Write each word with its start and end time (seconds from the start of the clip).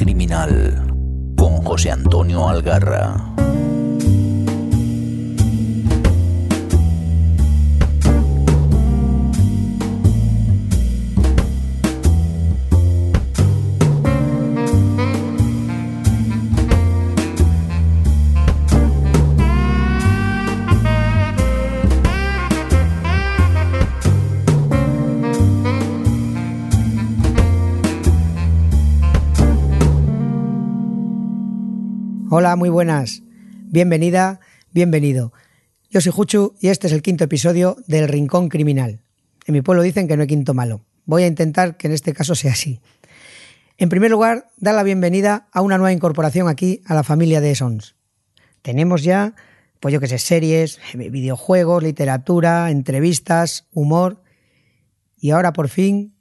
Criminal 0.00 0.86
con 1.36 1.62
José 1.62 1.90
Antonio 1.90 2.48
Algarra. 2.48 3.49
Hola, 32.32 32.54
muy 32.54 32.68
buenas. 32.68 33.24
Bienvenida, 33.72 34.38
bienvenido. 34.70 35.32
Yo 35.90 36.00
soy 36.00 36.12
Juchu 36.12 36.54
y 36.60 36.68
este 36.68 36.86
es 36.86 36.92
el 36.92 37.02
quinto 37.02 37.24
episodio 37.24 37.76
del 37.88 38.06
Rincón 38.06 38.48
Criminal. 38.48 39.00
En 39.46 39.54
mi 39.54 39.62
pueblo 39.62 39.82
dicen 39.82 40.06
que 40.06 40.16
no 40.16 40.22
hay 40.22 40.28
quinto 40.28 40.54
malo. 40.54 40.84
Voy 41.06 41.24
a 41.24 41.26
intentar 41.26 41.76
que 41.76 41.88
en 41.88 41.92
este 41.92 42.12
caso 42.12 42.36
sea 42.36 42.52
así. 42.52 42.78
En 43.78 43.88
primer 43.88 44.12
lugar, 44.12 44.46
dar 44.58 44.76
la 44.76 44.84
bienvenida 44.84 45.48
a 45.50 45.60
una 45.60 45.76
nueva 45.76 45.92
incorporación 45.92 46.46
aquí 46.46 46.82
a 46.86 46.94
la 46.94 47.02
familia 47.02 47.40
de 47.40 47.52
Sons. 47.56 47.96
Tenemos 48.62 49.02
ya, 49.02 49.34
pues 49.80 49.92
yo 49.92 49.98
que 49.98 50.06
sé, 50.06 50.18
series, 50.18 50.78
videojuegos, 50.94 51.82
literatura, 51.82 52.70
entrevistas, 52.70 53.66
humor. 53.72 54.22
Y 55.18 55.30
ahora 55.30 55.52
por 55.52 55.68
fin, 55.68 56.14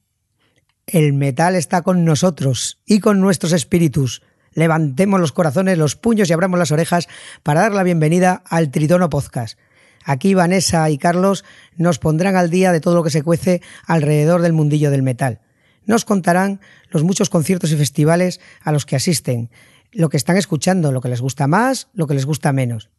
el 0.88 1.14
metal 1.14 1.54
está 1.54 1.84
con 1.84 2.04
nosotros 2.04 2.82
y 2.88 3.00
con 3.00 3.22
nuestros 3.22 3.54
espíritus 3.54 4.24
levantemos 4.54 5.20
los 5.20 5.32
corazones, 5.32 5.78
los 5.78 5.96
puños 5.96 6.30
y 6.30 6.34
abramos 6.34 6.60
las 6.60 6.72
orejas 6.72 7.08
para 7.44 7.62
dar 7.62 7.74
la 7.74 7.84
bienvenida 7.84 8.44
al 8.46 8.72
Tritono 8.72 9.10
Podcast. 9.10 9.58
Aquí 10.06 10.34
Vanessa 10.34 10.90
y 10.90 10.98
Carlos 10.98 11.46
nos 11.76 12.00
pondrán 12.00 12.36
al 12.36 12.50
día 12.50 12.72
de 12.72 12.80
todo 12.80 12.96
lo 12.96 13.04
que 13.04 13.10
se 13.10 13.24
cuece 13.24 13.62
alrededor 13.86 14.42
del 14.42 14.54
mundillo 14.54 14.92
del 14.92 15.04
metal. 15.04 15.42
Nos 15.86 16.06
contarán 16.06 16.62
los 16.90 17.04
muchos 17.04 17.30
conciertos 17.30 17.72
y 17.72 17.76
festivales 17.76 18.40
a 18.62 18.72
los 18.72 18.86
que 18.86 18.96
asisten, 18.96 19.50
lo 19.92 20.10
que 20.10 20.18
están 20.18 20.38
escuchando, 20.38 20.92
lo 20.92 21.02
que 21.02 21.10
les 21.10 21.22
gusta 21.22 21.48
más, 21.48 21.88
lo 21.94 22.08
que 22.08 22.14
les 22.14 22.26
gusta 22.26 22.54
menos. 22.54 22.90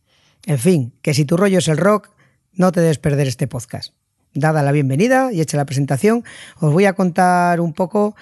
En 0.46 0.58
fin, 0.58 0.92
que 1.02 1.14
si 1.14 1.24
tu 1.24 1.36
rollo 1.36 1.58
es 1.58 1.68
el 1.68 1.76
rock, 1.76 2.10
no 2.52 2.72
te 2.72 2.80
debes 2.80 2.98
perder 2.98 3.28
este 3.28 3.46
podcast. 3.46 3.94
Dada 4.32 4.62
la 4.62 4.72
bienvenida 4.72 5.32
y 5.32 5.40
hecha 5.40 5.56
la 5.56 5.66
presentación, 5.66 6.24
os 6.58 6.72
voy 6.72 6.84
a 6.84 6.92
contar 6.92 7.60
un 7.60 7.72
poco 7.72 8.14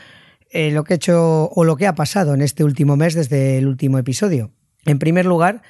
eh, 0.50 0.70
lo 0.70 0.84
que 0.84 0.94
he 0.94 0.96
hecho 0.96 1.50
o 1.50 1.64
lo 1.64 1.76
que 1.76 1.86
ha 1.86 1.94
pasado 1.94 2.34
en 2.34 2.42
este 2.42 2.64
último 2.64 2.96
mes 2.96 3.14
desde 3.14 3.58
el 3.58 3.66
último 3.66 3.98
episodio. 3.98 4.50
En 4.84 4.98
primer 4.98 5.26
lugar, 5.26 5.62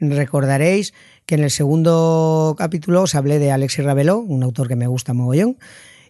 recordaréis 0.00 0.94
que 1.26 1.34
en 1.36 1.44
el 1.44 1.50
segundo 1.50 2.54
capítulo 2.58 3.02
os 3.02 3.14
hablé 3.14 3.38
de 3.38 3.52
Alexis 3.52 3.84
Raveló, 3.84 4.18
un 4.18 4.42
autor 4.42 4.68
que 4.68 4.76
me 4.76 4.86
gusta 4.86 5.14
mogollón, 5.14 5.58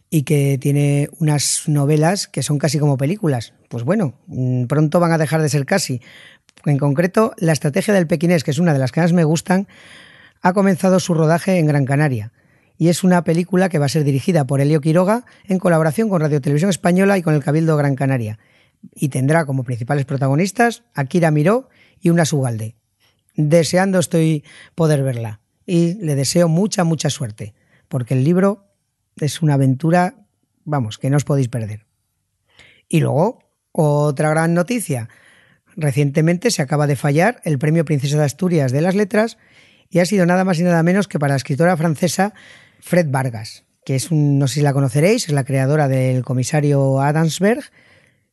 y 0.08 0.24
que 0.24 0.58
tiene 0.60 1.08
unas 1.18 1.64
novelas 1.68 2.28
que 2.28 2.42
son 2.42 2.58
casi 2.58 2.78
como 2.78 2.98
películas. 2.98 3.54
Pues 3.68 3.82
bueno, 3.82 4.14
mm, 4.26 4.64
pronto 4.66 5.00
van 5.00 5.12
a 5.12 5.18
dejar 5.18 5.40
de 5.40 5.48
ser 5.48 5.64
casi. 5.64 6.02
En 6.66 6.78
concreto, 6.78 7.32
La 7.38 7.52
estrategia 7.52 7.94
del 7.94 8.06
pequinés, 8.06 8.44
que 8.44 8.50
es 8.50 8.58
una 8.58 8.72
de 8.72 8.78
las 8.78 8.92
que 8.92 9.00
más 9.00 9.12
me 9.12 9.24
gustan, 9.24 9.68
ha 10.42 10.52
comenzado 10.52 11.00
su 11.00 11.14
rodaje 11.14 11.58
en 11.58 11.66
Gran 11.66 11.86
Canaria 11.86 12.32
y 12.82 12.88
es 12.88 13.04
una 13.04 13.22
película 13.22 13.68
que 13.68 13.78
va 13.78 13.86
a 13.86 13.88
ser 13.88 14.02
dirigida 14.02 14.44
por 14.44 14.60
Elio 14.60 14.80
Quiroga 14.80 15.24
en 15.46 15.60
colaboración 15.60 16.08
con 16.08 16.20
Radio 16.20 16.40
Televisión 16.40 16.68
Española 16.68 17.16
y 17.16 17.22
con 17.22 17.32
el 17.32 17.40
Cabildo 17.40 17.76
Gran 17.76 17.94
Canaria. 17.94 18.40
Y 18.92 19.08
tendrá 19.08 19.46
como 19.46 19.62
principales 19.62 20.04
protagonistas 20.04 20.82
a 20.92 21.04
Kira 21.04 21.30
Miró 21.30 21.68
y 22.00 22.10
una 22.10 22.24
Sugalde. 22.24 22.74
Deseando 23.36 24.00
estoy 24.00 24.42
poder 24.74 25.04
verla 25.04 25.38
y 25.64 25.94
le 26.04 26.16
deseo 26.16 26.48
mucha, 26.48 26.82
mucha 26.82 27.08
suerte, 27.08 27.54
porque 27.86 28.14
el 28.14 28.24
libro 28.24 28.66
es 29.14 29.42
una 29.42 29.54
aventura, 29.54 30.16
vamos, 30.64 30.98
que 30.98 31.08
no 31.08 31.18
os 31.18 31.24
podéis 31.24 31.46
perder. 31.46 31.86
Y 32.88 32.98
luego, 32.98 33.44
otra 33.70 34.30
gran 34.30 34.54
noticia. 34.54 35.08
Recientemente 35.76 36.50
se 36.50 36.62
acaba 36.62 36.88
de 36.88 36.96
fallar 36.96 37.40
el 37.44 37.60
Premio 37.60 37.84
Princesa 37.84 38.18
de 38.18 38.24
Asturias 38.24 38.72
de 38.72 38.80
las 38.80 38.96
Letras 38.96 39.38
y 39.88 40.00
ha 40.00 40.04
sido 40.04 40.26
nada 40.26 40.42
más 40.42 40.58
y 40.58 40.64
nada 40.64 40.82
menos 40.82 41.06
que 41.06 41.20
para 41.20 41.34
la 41.34 41.36
escritora 41.36 41.76
francesa 41.76 42.34
Fred 42.82 43.06
Vargas, 43.10 43.64
que 43.84 43.94
es 43.94 44.10
un, 44.10 44.40
no 44.40 44.48
sé 44.48 44.54
si 44.54 44.60
la 44.60 44.72
conoceréis, 44.72 45.28
es 45.28 45.32
la 45.32 45.44
creadora 45.44 45.86
del 45.86 46.24
comisario 46.24 47.00
Adamsberg, 47.00 47.62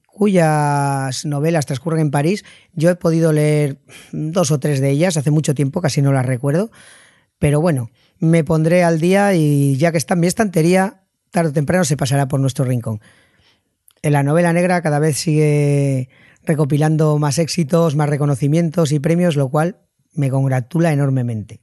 cuyas 0.08 1.24
novelas 1.24 1.68
transcurren 1.68 2.02
en 2.02 2.12
París. 2.12 2.44
Yo 2.74 2.90
he 2.90 2.96
podido 2.96 3.32
leer 3.32 3.78
dos 4.12 4.50
o 4.50 4.60
tres 4.60 4.82
de 4.82 4.90
ellas 4.90 5.18
hace 5.18 5.30
mucho 5.30 5.54
tiempo, 5.54 5.82
casi 5.82 6.02
no 6.02 6.12
las 6.12 6.26
recuerdo, 6.26 6.72
pero 7.38 7.62
bueno, 7.62 7.92
me 8.18 8.44
pondré 8.44 8.84
al 8.84 9.00
día 9.00 9.36
y 9.36 9.78
ya 9.78 9.92
que 9.92 10.00
está 10.00 10.16
en 10.16 10.22
mi 10.22 10.28
estantería, 10.28 11.04
tarde 11.30 11.52
o 11.52 11.54
temprano 11.54 11.86
se 11.86 11.96
pasará 11.96 12.28
por 12.28 12.40
nuestro 12.40 12.66
rincón. 12.66 13.02
En 14.02 14.14
la 14.14 14.24
novela 14.24 14.52
negra 14.52 14.82
cada 14.82 14.98
vez 14.98 15.18
sigue 15.20 16.10
recopilando 16.44 17.20
más 17.20 17.38
éxitos, 17.38 17.96
más 17.96 18.10
reconocimientos 18.10 18.92
y 18.92 19.00
premios, 19.00 19.36
lo 19.36 19.50
cual 19.50 19.78
me 20.14 20.32
congratula 20.32 20.92
enormemente. 20.92 21.62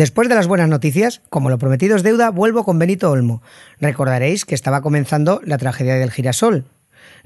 Después 0.00 0.30
de 0.30 0.34
las 0.34 0.46
buenas 0.46 0.70
noticias, 0.70 1.20
como 1.28 1.50
lo 1.50 1.58
prometido 1.58 1.94
es 1.94 2.02
deuda, 2.02 2.30
vuelvo 2.30 2.64
con 2.64 2.78
Benito 2.78 3.10
Olmo. 3.10 3.42
Recordaréis 3.80 4.46
que 4.46 4.54
estaba 4.54 4.80
comenzando 4.80 5.42
La 5.44 5.58
tragedia 5.58 5.96
del 5.96 6.10
girasol, 6.10 6.64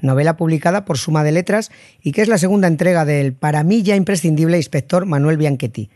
novela 0.01 0.35
publicada 0.35 0.83
por 0.83 0.97
Suma 0.97 1.23
de 1.23 1.31
Letras 1.31 1.71
y 2.01 2.11
que 2.11 2.21
es 2.21 2.27
la 2.27 2.37
segunda 2.37 2.67
entrega 2.67 3.05
del 3.05 3.33
para 3.33 3.63
mí 3.63 3.81
ya 3.81 3.95
imprescindible 3.95 4.57
inspector 4.57 5.05
Manuel 5.05 5.37
Bianchetti. 5.37 5.89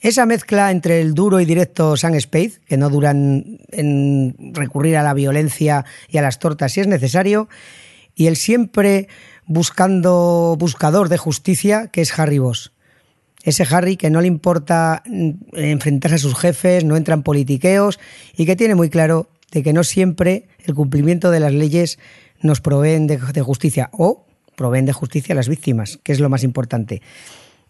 Esa 0.00 0.24
mezcla 0.24 0.70
entre 0.70 1.02
el 1.02 1.12
duro 1.12 1.40
y 1.40 1.44
directo 1.44 1.94
Sam 1.94 2.18
Spade, 2.18 2.54
que 2.66 2.78
no 2.78 2.88
duran 2.88 3.58
en 3.70 4.34
recurrir 4.54 4.96
a 4.96 5.02
la 5.02 5.12
violencia 5.12 5.84
y 6.08 6.16
a 6.16 6.22
las 6.22 6.38
tortas 6.38 6.72
si 6.72 6.80
es 6.80 6.86
necesario, 6.86 7.50
y 8.14 8.28
el 8.28 8.36
siempre 8.36 9.08
buscando 9.44 10.56
buscador 10.58 11.10
de 11.10 11.18
justicia, 11.18 11.88
que 11.88 12.00
es 12.00 12.18
Harry 12.18 12.38
Boss 12.38 12.73
ese 13.44 13.66
Harry 13.70 13.96
que 13.96 14.10
no 14.10 14.20
le 14.20 14.26
importa 14.26 15.02
mm, 15.06 15.30
enfrentarse 15.52 16.16
a 16.16 16.18
sus 16.18 16.34
jefes, 16.34 16.84
no 16.84 16.96
entra 16.96 17.14
en 17.14 17.22
politiqueos 17.22 18.00
y 18.36 18.46
que 18.46 18.56
tiene 18.56 18.74
muy 18.74 18.88
claro 18.88 19.28
de 19.52 19.62
que 19.62 19.72
no 19.72 19.84
siempre 19.84 20.48
el 20.64 20.74
cumplimiento 20.74 21.30
de 21.30 21.40
las 21.40 21.52
leyes 21.52 21.98
nos 22.40 22.60
proveen 22.60 23.06
de, 23.06 23.18
justicia 23.42 23.90
o 23.92 24.26
proveen 24.56 24.86
de 24.86 24.92
justicia 24.92 25.34
a 25.34 25.36
las 25.36 25.48
víctimas, 25.48 26.00
que 26.02 26.12
es 26.12 26.20
lo 26.20 26.28
más 26.28 26.42
importante. 26.42 27.02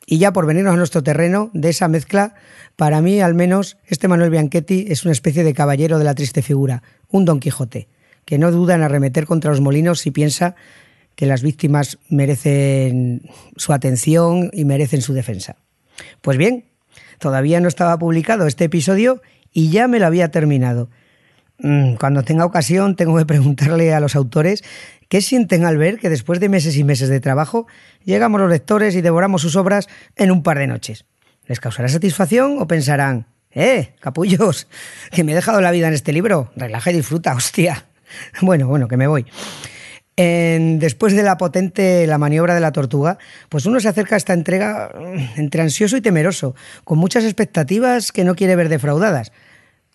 Y 0.07 0.19
ya 0.19 0.33
por 0.33 0.47
venirnos 0.47 0.75
a 0.75 0.77
nuestro 0.77 1.03
terreno 1.03 1.51
de 1.55 1.71
esa 1.71 1.89
mezcla, 1.89 2.35
para 2.77 3.01
mí 3.01 3.21
al 3.21 3.35
menos 3.35 3.77
este 3.87 4.09
Manuel 4.09 4.31
Bianchetti 4.31 4.87
es 4.89 5.05
una 5.05 5.13
especie 5.13 5.45
de 5.45 5.55
caballero 5.55 5.99
de 5.99 6.05
la 6.05 6.15
triste 6.15 6.43
figura, 6.43 6.83
un 7.11 7.25
Don 7.25 7.41
Quijote, 7.41 7.89
que 8.25 8.39
no 8.39 8.51
duda 8.51 8.75
en 8.75 8.83
arremeter 8.83 9.27
contra 9.27 9.51
los 9.51 9.61
molinos 9.61 10.01
si 10.01 10.11
piensa 10.11 10.55
que 11.17 11.27
las 11.27 11.43
víctimas 11.43 11.99
merecen 12.09 13.23
su 13.57 13.73
atención 13.73 14.51
y 14.53 14.65
merecen 14.65 15.03
su 15.03 15.13
defensa. 15.13 15.57
Pues 16.21 16.37
bien, 16.37 16.65
todavía 17.19 17.61
no 17.61 17.69
estaba 17.69 17.99
publicado 17.99 18.47
este 18.47 18.65
episodio 18.65 19.23
y 19.53 19.71
ya 19.71 19.89
me 19.89 19.99
lo 19.99 20.07
había 20.07 20.31
terminado. 20.31 20.91
Mm, 21.59 21.95
cuando 21.95 22.25
tenga 22.25 22.45
ocasión 22.45 22.97
tengo 22.97 23.17
que 23.17 23.27
preguntarle 23.27 23.95
a 23.95 24.01
los 24.01 24.17
autores 24.17 24.65
qué 25.09 25.21
sienten 25.21 25.65
al 25.65 25.79
ver 25.79 25.99
que 25.99 26.11
después 26.11 26.41
de 26.41 26.49
meses 26.49 26.77
y 26.77 26.83
meses 26.83 27.09
de 27.09 27.21
trabajo 27.21 27.67
llegamos 28.05 28.41
los 28.41 28.51
lectores 28.51 28.97
y 28.97 29.03
devoramos 29.03 29.43
sus 29.43 29.55
obras 29.55 29.89
en 30.17 30.33
un 30.33 30.43
par 30.43 30.59
de 30.59 30.67
noches. 30.67 31.05
¿Les 31.47 31.61
causará 31.61 31.89
satisfacción 31.89 32.57
o 32.59 32.67
pensarán, 32.67 33.27
eh, 33.53 33.95
capullos, 34.01 34.67
que 35.13 35.23
me 35.23 35.33
he 35.33 35.35
dejado 35.35 35.61
la 35.61 35.71
vida 35.71 35.87
en 35.87 35.95
este 35.95 36.13
libro? 36.13 36.51
Relaja 36.57 36.91
y 36.91 36.95
disfruta, 36.95 37.35
hostia. 37.35 37.87
Bueno, 38.43 38.69
bueno, 38.69 38.87
que 38.87 38.97
me 38.97 39.09
voy 39.09 39.27
después 40.17 41.15
de 41.15 41.23
la 41.23 41.37
potente 41.37 42.07
La 42.07 42.19
maniobra 42.19 42.55
de 42.55 42.61
la 42.61 42.73
tortuga, 42.73 43.19
pues 43.49 43.67
uno 43.67 43.81
se 43.81 43.89
acerca 43.89 44.17
a 44.17 44.19
esta 44.19 44.33
entrega 44.33 44.93
mm, 44.95 45.41
entre 45.41 45.63
ansioso 45.63 45.97
y 45.97 46.01
temeroso, 46.01 46.55
con 46.85 46.99
muchas 46.99 47.25
expectativas 47.25 48.13
que 48.13 48.25
no 48.25 48.35
quiere 48.35 48.57
ver 48.57 48.69
defraudadas. 48.69 49.33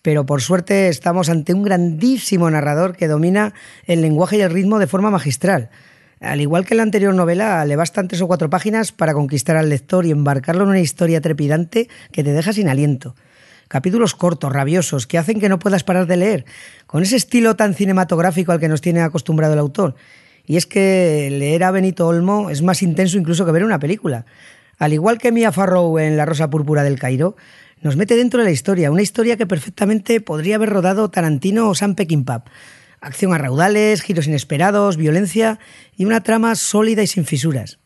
Pero 0.02 0.24
por 0.24 0.40
suerte 0.40 0.88
estamos 0.88 1.28
ante 1.28 1.52
un 1.52 1.62
grandísimo 1.62 2.50
narrador 2.50 2.96
que 2.96 3.08
domina 3.08 3.54
el 3.84 4.00
lenguaje 4.00 4.38
y 4.38 4.40
el 4.40 4.50
ritmo 4.50 4.78
de 4.78 4.86
forma 4.86 5.10
magistral. 5.10 5.70
Al 6.20 6.40
igual 6.40 6.66
que 6.66 6.74
en 6.74 6.78
la 6.78 6.82
anterior 6.82 7.14
novela, 7.14 7.64
le 7.64 7.76
bastan 7.76 8.08
tres 8.08 8.20
o 8.20 8.26
cuatro 8.26 8.50
páginas 8.50 8.92
para 8.92 9.14
conquistar 9.14 9.56
al 9.56 9.70
lector 9.70 10.04
y 10.04 10.10
embarcarlo 10.10 10.64
en 10.64 10.70
una 10.70 10.80
historia 10.80 11.20
trepidante 11.20 11.88
que 12.12 12.24
te 12.24 12.32
deja 12.32 12.52
sin 12.52 12.68
aliento 12.68 13.14
capítulos 13.70 14.16
cortos, 14.16 14.52
rabiosos, 14.52 15.06
que 15.06 15.16
hacen 15.16 15.38
que 15.38 15.48
no 15.48 15.60
puedas 15.60 15.84
parar 15.84 16.08
de 16.08 16.16
leer, 16.16 16.44
con 16.88 17.04
ese 17.04 17.14
estilo 17.14 17.54
tan 17.54 17.74
cinematográfico 17.74 18.50
al 18.50 18.58
que 18.58 18.66
nos 18.66 18.80
tiene 18.80 19.00
acostumbrado 19.00 19.52
el 19.52 19.60
autor. 19.60 19.94
Y 20.44 20.56
es 20.56 20.66
que 20.66 21.28
leer 21.30 21.62
a 21.62 21.70
Benito 21.70 22.08
Olmo 22.08 22.50
es 22.50 22.62
más 22.62 22.82
intenso 22.82 23.16
incluso 23.16 23.46
que 23.46 23.52
ver 23.52 23.62
una 23.62 23.78
película. 23.78 24.26
Al 24.76 24.92
igual 24.92 25.18
que 25.18 25.30
Mia 25.30 25.52
Farrow 25.52 26.00
en 26.00 26.16
La 26.16 26.26
Rosa 26.26 26.50
Púrpura 26.50 26.82
del 26.82 26.98
Cairo, 26.98 27.36
nos 27.80 27.94
mete 27.94 28.16
dentro 28.16 28.40
de 28.40 28.46
la 28.46 28.50
historia, 28.50 28.90
una 28.90 29.02
historia 29.02 29.36
que 29.36 29.46
perfectamente 29.46 30.20
podría 30.20 30.56
haber 30.56 30.70
rodado 30.70 31.08
Tarantino 31.08 31.68
o 31.68 31.76
Sam 31.76 31.94
Peckinpah. 31.94 32.42
Acción 33.00 33.32
a 33.32 33.38
raudales, 33.38 34.02
giros 34.02 34.26
inesperados, 34.26 34.96
violencia 34.96 35.60
y 35.96 36.06
una 36.06 36.24
trama 36.24 36.56
sólida 36.56 37.04
y 37.04 37.06
sin 37.06 37.24
fisuras. 37.24 37.78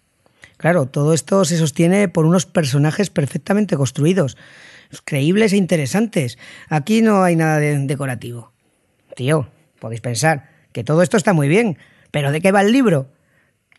Claro, 0.56 0.86
todo 0.86 1.12
esto 1.12 1.44
se 1.44 1.58
sostiene 1.58 2.08
por 2.08 2.25
unos 2.25 2.46
personajes 2.46 3.10
perfectamente 3.10 3.76
construidos, 3.76 4.38
creíbles 5.02 5.52
e 5.52 5.56
interesantes. 5.56 6.38
Aquí 6.69 7.02
no 7.02 7.23
hay 7.23 7.37
nada 7.37 7.58
de 7.58 7.79
decorativo. 7.87 8.52
Tío, 9.14 9.49
podéis 9.79 10.00
pensar 10.00 10.50
que 10.73 10.85
todo 10.85 11.02
esto 11.02 11.17
está 11.17 11.32
muy 11.32 11.49
bien, 11.49 11.79
pero 12.11 12.32
¿de 12.32 12.41
qué 12.41 12.52
va 12.52 12.62
el 12.62 12.73
libro? 12.73 13.08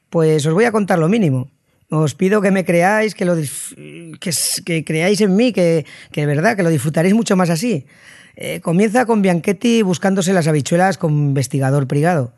Pues 0.09 0.45
os 0.45 0.53
voy 0.53 0.65
a 0.65 0.71
contar 0.71 0.99
lo 0.99 1.09
mínimo. 1.09 1.51
Os 1.89 2.15
pido 2.15 2.41
que 2.41 2.51
me 2.51 2.65
creáis, 2.65 3.13
que 3.13 3.25
lo 3.25 3.35
que, 3.35 4.83
creáis 4.83 5.21
en 5.21 5.35
mí, 5.35 5.53
que, 5.53 5.85
que 6.11 6.25
verdad, 6.25 6.55
que 6.55 6.63
lo 6.63 6.69
disfrutaréis 6.69 7.13
mucho 7.13 7.35
más 7.35 7.49
así. 7.49 7.85
Eh, 8.35 8.59
comienza 8.61 9.05
con 9.05 9.21
Bianchetti 9.21 9.81
buscándose 9.81 10.33
las 10.33 10.47
habichuelas 10.47 10.97
con 10.97 11.13
investigador 11.13 11.87
privado, 11.87 12.33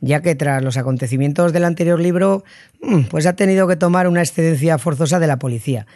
ya 0.00 0.20
que 0.20 0.34
tras 0.34 0.62
los 0.62 0.76
acontecimientos 0.76 1.52
del 1.52 1.64
anterior 1.64 2.00
libro, 2.00 2.44
mm, 2.82 3.02
pues 3.04 3.26
ha 3.26 3.34
tenido 3.34 3.66
que 3.66 3.76
tomar 3.76 4.08
una 4.08 4.20
excedencia 4.20 4.76
forzosa 4.78 5.18
de 5.18 5.26
la 5.26 5.38
policía 5.38 5.86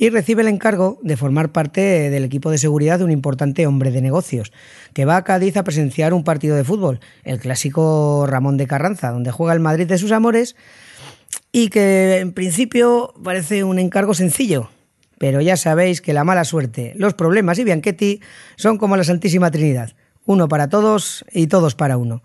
y 0.00 0.08
recibe 0.08 0.40
el 0.40 0.48
encargo 0.48 0.98
de 1.02 1.18
formar 1.18 1.52
parte 1.52 2.08
del 2.08 2.24
equipo 2.24 2.50
de 2.50 2.56
seguridad 2.56 2.98
de 2.98 3.04
un 3.04 3.10
importante 3.10 3.66
hombre 3.66 3.90
de 3.90 4.00
negocios, 4.00 4.50
que 4.94 5.04
va 5.04 5.18
a 5.18 5.24
Cádiz 5.24 5.58
a 5.58 5.62
presenciar 5.62 6.14
un 6.14 6.24
partido 6.24 6.56
de 6.56 6.64
fútbol, 6.64 7.00
el 7.22 7.38
clásico 7.38 8.24
Ramón 8.26 8.56
de 8.56 8.66
Carranza, 8.66 9.10
donde 9.10 9.30
juega 9.30 9.52
el 9.52 9.60
Madrid 9.60 9.86
de 9.86 9.98
sus 9.98 10.10
amores, 10.12 10.56
y 11.52 11.68
que 11.68 12.16
en 12.16 12.32
principio 12.32 13.12
parece 13.22 13.62
un 13.62 13.78
encargo 13.78 14.14
sencillo, 14.14 14.70
pero 15.18 15.42
ya 15.42 15.58
sabéis 15.58 16.00
que 16.00 16.14
la 16.14 16.24
mala 16.24 16.44
suerte, 16.44 16.94
los 16.96 17.12
problemas 17.12 17.58
y 17.58 17.64
Bianchetti 17.64 18.22
son 18.56 18.78
como 18.78 18.96
la 18.96 19.04
Santísima 19.04 19.50
Trinidad, 19.50 19.92
uno 20.24 20.48
para 20.48 20.70
todos 20.70 21.26
y 21.30 21.48
todos 21.48 21.74
para 21.74 21.98
uno. 21.98 22.22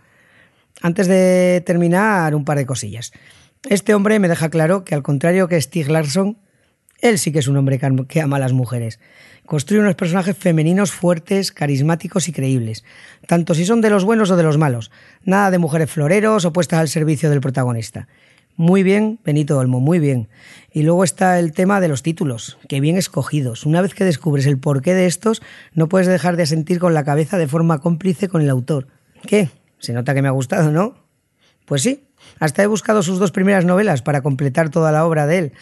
Antes 0.81 1.07
de 1.07 1.62
terminar, 1.66 2.36
un 2.36 2.45
par 2.45 2.57
de 2.57 2.66
cosillas. 2.66 3.12
Este 3.68 3.94
hombre 3.94 4.19
me 4.19 4.30
deja 4.30 4.50
claro 4.50 4.86
que 4.86 4.95
al 4.95 5.04
contrario 5.04 5.50
que 5.50 5.60
Stig 5.60 5.89
Larsson, 5.89 6.38
él 7.10 7.19
sí 7.19 7.31
que 7.31 7.40
es 7.40 7.48
un 7.48 7.57
hombre 7.57 7.80
que 8.07 8.22
ama 8.22 8.38
a 8.38 8.40
las 8.40 8.54
mujeres. 8.54 9.00
Construye 9.46 9.81
unos 9.81 9.96
personajes 9.96 10.36
femeninos 10.38 10.92
fuertes, 10.92 11.52
carismáticos 11.52 12.28
y 12.28 12.31
creíbles, 12.31 12.84
tanto 13.28 13.54
si 13.54 13.66
son 13.66 13.81
de 13.81 13.92
los 13.92 14.04
buenos 14.04 14.31
o 14.31 14.38
de 14.38 14.44
los 14.44 14.57
malos. 14.57 14.92
Nada 15.24 15.52
de 15.52 15.60
mujeres 15.60 15.92
floreros 15.92 16.46
opuestas 16.46 16.80
al 16.80 16.90
servicio 16.90 17.30
del 17.30 17.42
protagonista. 17.42 18.07
Muy 18.57 18.84
bien, 18.84 19.19
Benito 19.24 19.57
Olmo, 19.57 19.81
muy 19.81 20.00
bien. 20.00 20.30
Y 20.72 20.84
luego 20.84 21.04
está 21.04 21.40
el 21.40 21.52
tema 21.52 21.81
de 21.81 21.90
los 21.90 22.04
títulos, 22.04 22.57
que 22.69 22.80
bien 22.80 22.98
escogidos. 22.98 23.66
Una 23.66 23.81
vez 23.81 23.94
que 23.94 24.06
descubres 24.06 24.46
el 24.46 24.58
porqué 24.58 24.94
de 24.94 25.08
estos, 25.08 25.42
no 25.74 25.90
puedes 25.90 26.08
dejar 26.08 26.38
de 26.38 26.46
sentir 26.46 26.80
con 26.80 26.94
la 26.94 27.04
cabeza 27.04 27.38
de 27.38 27.48
forma 27.48 27.80
cómplice 27.80 28.30
con 28.30 28.42
el 28.42 28.50
autor. 28.50 28.88
¿Qué? 29.28 29.50
Se 29.80 29.92
nota 29.92 30.13
que 30.13 30.22
me 30.22 30.30
ha 30.30 30.31
gustado, 30.31 30.72
¿no? 30.72 30.96
Pues 31.66 31.81
sí, 31.81 32.06
hasta 32.40 32.63
he 32.63 32.68
buscado 32.68 33.04
sus 33.04 33.19
dos 33.19 33.31
primeras 33.31 33.66
novelas 33.66 34.01
para 34.01 34.22
completar 34.22 34.69
toda 34.69 34.92
la 34.92 35.06
obra 35.06 35.28
de 35.28 35.38
él. 35.38 35.54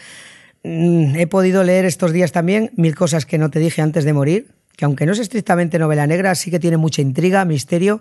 Mm, 0.64 1.16
he 1.16 1.26
podido 1.26 1.62
leer 1.62 1.84
estos 1.84 2.12
días 2.12 2.32
también 2.32 2.70
Mil 2.76 2.94
cosas 2.94 3.26
que 3.26 3.36
no 3.36 3.50
te 3.50 3.58
dije 3.58 3.82
antes 3.82 4.04
de 4.04 4.14
morir, 4.14 4.48
que 4.76 4.86
aunque 4.86 5.06
no 5.06 5.12
es 5.12 5.18
estrictamente 5.18 5.78
novela 5.78 6.06
negra, 6.06 6.34
sí 6.34 6.50
que 6.50 6.58
tiene 6.58 6.78
mucha 6.78 7.02
intriga, 7.02 7.44
misterio 7.44 8.00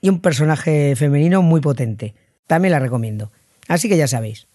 y 0.00 0.08
un 0.08 0.20
personaje 0.20 0.94
femenino 0.96 1.42
muy 1.42 1.60
potente. 1.60 2.14
También 2.46 2.72
la 2.72 2.78
recomiendo. 2.78 3.32
Así 3.68 3.88
que 3.88 3.96
ya 3.96 4.06
sabéis, 4.06 4.46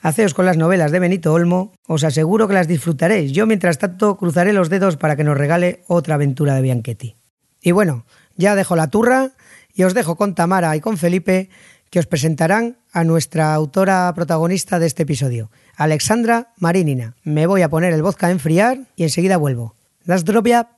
haceos 0.00 0.34
con 0.34 0.46
las 0.46 0.56
novelas 0.56 0.92
de 0.92 1.00
Benito 1.00 1.32
Olmo, 1.32 1.72
os 1.86 2.04
aseguro 2.04 2.48
que 2.48 2.54
las 2.54 2.68
disfrutaréis. 2.68 3.32
Yo, 3.32 3.46
mientras 3.46 3.78
tanto, 3.78 4.16
cruzaré 4.16 4.52
los 4.52 4.70
dedos 4.70 4.96
para 4.96 5.16
que 5.16 5.24
nos 5.24 5.36
regale 5.36 5.82
otra 5.88 6.14
aventura 6.14 6.54
de 6.54 6.62
Bianchetti. 6.62 7.16
Y 7.60 7.72
bueno, 7.72 8.06
ya 8.36 8.54
dejo 8.54 8.76
la 8.76 8.88
turra 8.88 9.32
y 9.74 9.82
os 9.82 9.94
dejo 9.94 10.16
con 10.16 10.34
Tamara 10.34 10.74
y 10.76 10.80
con 10.80 10.96
Felipe, 10.96 11.50
que 11.94 12.00
os 12.00 12.10
presentarán 12.10 12.76
a 12.90 13.04
nuestra 13.04 13.54
autora 13.54 14.12
protagonista 14.16 14.80
de 14.80 14.86
este 14.90 15.04
episodio, 15.04 15.52
Alexandra 15.76 16.50
Marinina. 16.58 17.14
Me 17.22 17.46
voy 17.46 17.62
a 17.62 17.68
poner 17.68 17.92
el 17.92 18.02
vodka 18.02 18.26
a 18.26 18.30
enfriar 18.32 18.80
y 18.96 19.04
enseguida 19.04 19.36
vuelvo. 19.36 19.76
Las 20.04 20.24
dropia 20.24 20.70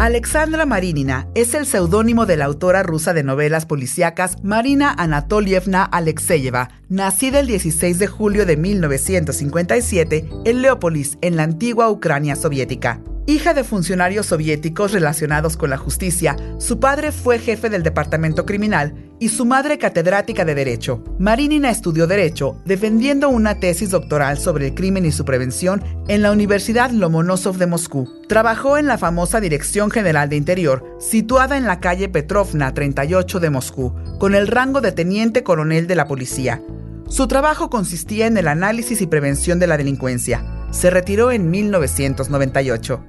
Alexandra 0.00 0.66
Marinina 0.66 1.28
es 1.36 1.54
el 1.54 1.66
seudónimo 1.66 2.26
de 2.26 2.36
la 2.36 2.46
autora 2.46 2.82
rusa 2.82 3.12
de 3.12 3.22
novelas 3.22 3.64
policíacas 3.64 4.42
Marina 4.42 4.92
Anatolievna 4.98 5.84
Alexeyeva, 5.84 6.70
nacida 6.88 7.38
el 7.38 7.46
16 7.46 8.00
de 8.00 8.08
julio 8.08 8.44
de 8.44 8.56
1957 8.56 10.28
en 10.44 10.62
Leópolis, 10.62 11.16
en 11.20 11.36
la 11.36 11.44
antigua 11.44 11.90
Ucrania 11.90 12.34
soviética. 12.34 13.00
Hija 13.30 13.54
de 13.54 13.62
funcionarios 13.62 14.26
soviéticos 14.26 14.90
relacionados 14.90 15.56
con 15.56 15.70
la 15.70 15.76
justicia, 15.76 16.34
su 16.58 16.80
padre 16.80 17.12
fue 17.12 17.38
jefe 17.38 17.70
del 17.70 17.84
departamento 17.84 18.44
criminal 18.44 19.12
y 19.20 19.28
su 19.28 19.44
madre 19.44 19.78
catedrática 19.78 20.44
de 20.44 20.56
Derecho. 20.56 21.04
Marinina 21.20 21.70
estudió 21.70 22.08
Derecho, 22.08 22.60
defendiendo 22.64 23.28
una 23.28 23.60
tesis 23.60 23.90
doctoral 23.90 24.36
sobre 24.36 24.66
el 24.66 24.74
crimen 24.74 25.06
y 25.06 25.12
su 25.12 25.24
prevención 25.24 25.80
en 26.08 26.22
la 26.22 26.32
Universidad 26.32 26.90
Lomonosov 26.90 27.56
de 27.56 27.68
Moscú. 27.68 28.10
Trabajó 28.26 28.76
en 28.78 28.88
la 28.88 28.98
famosa 28.98 29.40
Dirección 29.40 29.92
General 29.92 30.28
de 30.28 30.34
Interior, 30.34 30.84
situada 30.98 31.56
en 31.56 31.66
la 31.66 31.78
calle 31.78 32.08
Petrovna 32.08 32.74
38 32.74 33.38
de 33.38 33.50
Moscú, 33.50 33.94
con 34.18 34.34
el 34.34 34.48
rango 34.48 34.80
de 34.80 34.90
teniente 34.90 35.44
coronel 35.44 35.86
de 35.86 35.94
la 35.94 36.08
policía. 36.08 36.60
Su 37.08 37.28
trabajo 37.28 37.70
consistía 37.70 38.26
en 38.26 38.36
el 38.36 38.48
análisis 38.48 39.00
y 39.00 39.06
prevención 39.06 39.60
de 39.60 39.68
la 39.68 39.76
delincuencia. 39.76 40.44
Se 40.72 40.90
retiró 40.90 41.30
en 41.30 41.48
1998. 41.48 43.04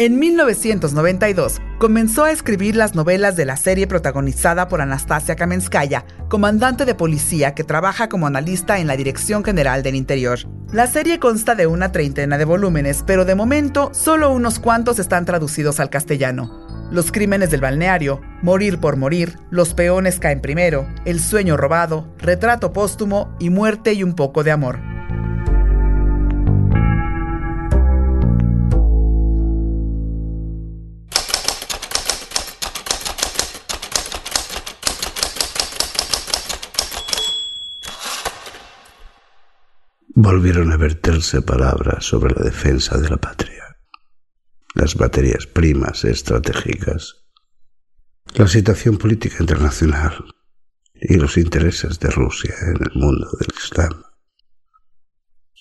En 0.00 0.20
1992 0.20 1.60
comenzó 1.78 2.22
a 2.22 2.30
escribir 2.30 2.76
las 2.76 2.94
novelas 2.94 3.34
de 3.34 3.44
la 3.44 3.56
serie 3.56 3.88
protagonizada 3.88 4.68
por 4.68 4.80
Anastasia 4.80 5.34
Kamenskaya, 5.34 6.04
comandante 6.28 6.84
de 6.84 6.94
policía 6.94 7.52
que 7.52 7.64
trabaja 7.64 8.08
como 8.08 8.28
analista 8.28 8.78
en 8.78 8.86
la 8.86 8.96
Dirección 8.96 9.42
General 9.42 9.82
del 9.82 9.96
Interior. 9.96 10.38
La 10.70 10.86
serie 10.86 11.18
consta 11.18 11.56
de 11.56 11.66
una 11.66 11.90
treintena 11.90 12.38
de 12.38 12.44
volúmenes, 12.44 13.02
pero 13.04 13.24
de 13.24 13.34
momento 13.34 13.90
solo 13.92 14.30
unos 14.30 14.60
cuantos 14.60 15.00
están 15.00 15.24
traducidos 15.24 15.80
al 15.80 15.90
castellano. 15.90 16.64
Los 16.92 17.10
crímenes 17.10 17.50
del 17.50 17.60
balneario, 17.60 18.20
Morir 18.40 18.78
por 18.78 18.96
morir, 18.96 19.36
Los 19.50 19.74
peones 19.74 20.20
caen 20.20 20.40
primero, 20.40 20.86
El 21.06 21.18
sueño 21.18 21.56
robado, 21.56 22.14
Retrato 22.18 22.72
póstumo 22.72 23.34
y 23.40 23.50
Muerte 23.50 23.94
y 23.94 24.04
un 24.04 24.14
poco 24.14 24.44
de 24.44 24.52
amor. 24.52 24.97
Volvieron 40.20 40.72
a 40.72 40.76
verterse 40.76 41.42
palabras 41.42 42.04
sobre 42.04 42.34
la 42.34 42.42
defensa 42.42 42.98
de 42.98 43.08
la 43.08 43.18
patria, 43.18 43.78
las 44.74 44.98
materias 44.98 45.46
primas 45.46 46.04
estratégicas, 46.04 47.24
la 48.34 48.48
situación 48.48 48.98
política 48.98 49.36
internacional 49.38 50.34
y 50.92 51.18
los 51.18 51.36
intereses 51.36 52.00
de 52.00 52.10
Rusia 52.10 52.52
en 52.62 52.82
el 52.82 53.00
mundo 53.00 53.28
del 53.38 53.48
Islam. 53.56 54.02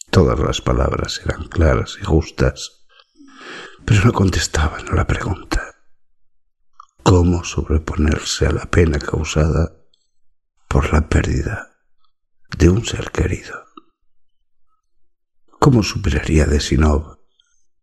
Todas 0.09 0.39
las 0.39 0.59
palabras 0.59 1.21
eran 1.23 1.47
claras 1.49 1.99
y 2.01 2.03
justas, 2.03 2.87
pero 3.85 4.05
no 4.05 4.11
contestaban 4.11 4.87
a 4.89 4.95
la 4.95 5.05
pregunta. 5.05 5.75
¿Cómo 7.03 7.43
sobreponerse 7.43 8.47
a 8.47 8.53
la 8.53 8.65
pena 8.65 8.97
causada 8.97 9.71
por 10.67 10.91
la 10.91 11.07
pérdida 11.07 11.77
de 12.57 12.69
un 12.69 12.83
ser 12.83 13.11
querido? 13.11 13.66
¿Cómo 15.67 15.83
superaría 15.83 16.45
Desinov 16.45 17.17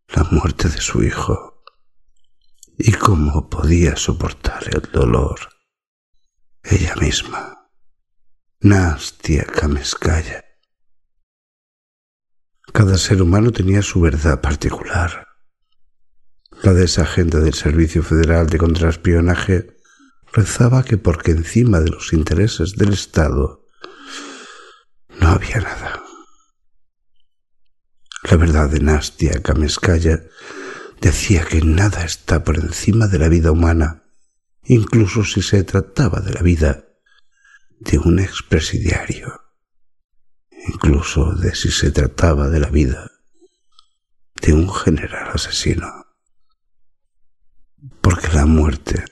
la 0.09 0.25
muerte 0.31 0.71
de 0.71 0.81
su 0.81 1.03
hijo? 1.03 1.62
¿Y 2.79 2.93
cómo 2.93 3.50
podía 3.50 3.95
soportar 3.95 4.62
el 4.75 4.91
dolor 4.91 5.38
ella 6.62 6.97
misma? 6.97 7.69
Nastia 8.61 9.45
Kameskaya. 9.45 10.47
Cada 12.73 12.97
ser 12.97 13.21
humano 13.21 13.53
tenía 13.53 13.83
su 13.83 14.00
verdad 14.00 14.41
particular. 14.41 15.29
La 16.62 16.73
de 16.73 16.87
esa 16.87 17.03
agente 17.03 17.38
del 17.41 17.53
Servicio 17.53 18.03
Federal 18.03 18.47
de 18.47 18.57
Contraespionaje 18.57 19.76
rezaba 20.33 20.85
que 20.85 20.97
porque 20.97 21.33
encima 21.33 21.81
de 21.81 21.91
los 21.91 22.14
intereses 22.14 22.76
del 22.76 22.95
Estado 22.95 23.67
no 25.21 25.29
había 25.29 25.61
nada. 25.61 26.04
La 28.35 28.41
verdad 28.41 28.69
de 28.69 28.81
Nastia 28.81 29.41
Kameskaya 29.45 30.25
decía 31.00 31.45
que 31.45 31.61
nada 31.61 32.05
está 32.05 32.43
por 32.43 32.59
encima 32.59 33.07
de 33.07 33.21
la 33.21 33.29
vida 33.29 33.53
humana, 33.53 34.03
incluso 34.64 35.23
si 35.23 35.41
se 35.41 35.62
trataba 35.62 36.19
de 36.19 36.33
la 36.33 36.43
vida 36.43 36.85
de 37.79 37.99
un 37.99 38.19
expresidiario, 38.19 39.41
incluso 40.67 41.33
de 41.37 41.55
si 41.55 41.71
se 41.71 41.93
trataba 41.93 42.49
de 42.49 42.59
la 42.59 42.71
vida 42.71 43.09
de 44.43 44.53
un 44.53 44.69
general 44.69 45.31
asesino. 45.33 45.87
Porque 48.00 48.33
la 48.33 48.47
muerte 48.47 49.05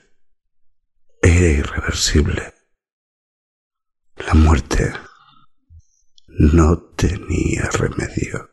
era 1.22 1.46
irreversible. 1.46 2.54
La 4.16 4.34
muerte 4.34 4.92
no 6.26 6.76
tenía 6.96 7.70
remedio. 7.70 8.51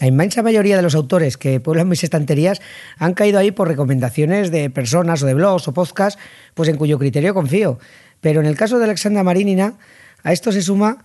La 0.00 0.06
inmensa 0.06 0.42
mayoría 0.42 0.76
de 0.76 0.82
los 0.82 0.94
autores 0.94 1.36
que 1.36 1.58
pueblan 1.58 1.88
mis 1.88 2.04
estanterías 2.04 2.60
han 2.98 3.14
caído 3.14 3.38
ahí 3.38 3.50
por 3.50 3.66
recomendaciones 3.66 4.50
de 4.50 4.70
personas 4.70 5.22
o 5.22 5.26
de 5.26 5.34
blogs 5.34 5.66
o 5.66 5.74
podcasts, 5.74 6.20
pues 6.54 6.68
en 6.68 6.76
cuyo 6.76 6.98
criterio 6.98 7.34
confío. 7.34 7.78
Pero 8.20 8.40
en 8.40 8.46
el 8.46 8.56
caso 8.56 8.78
de 8.78 8.84
Alexandra 8.84 9.24
Marinina, 9.24 9.74
a 10.22 10.32
esto 10.32 10.52
se 10.52 10.62
suma 10.62 11.04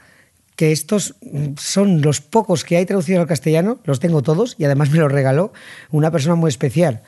que 0.56 0.72
estos 0.72 1.16
son 1.58 2.04
los 2.04 2.22
pocos 2.22 2.64
que 2.64 2.78
hay 2.78 2.86
traducidos 2.86 3.22
al 3.22 3.28
castellano, 3.28 3.80
los 3.86 4.00
tengo 4.00 4.22
todos 4.22 4.56
y 4.60 4.66
además 4.66 4.92
me 4.92 5.00
los 5.00 5.12
regaló 5.12 5.54
una 5.90 6.12
persona 6.12 6.36
muy 6.36 6.50
especial 6.50 7.02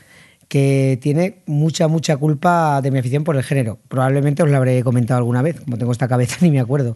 que 0.48 0.98
tiene 1.02 1.40
mucha, 1.46 1.88
mucha 1.88 2.18
culpa 2.18 2.82
de 2.82 2.92
mi 2.92 3.00
afición 3.00 3.24
por 3.24 3.36
el 3.36 3.44
género. 3.44 3.80
Probablemente 3.88 4.44
os 4.44 4.50
lo 4.50 4.58
habré 4.58 4.84
comentado 4.84 5.18
alguna 5.18 5.42
vez, 5.42 5.60
como 5.62 5.78
tengo 5.78 5.92
esta 5.92 6.08
cabeza 6.08 6.38
ni 6.42 6.52
me 6.52 6.60
acuerdo. 6.60 6.96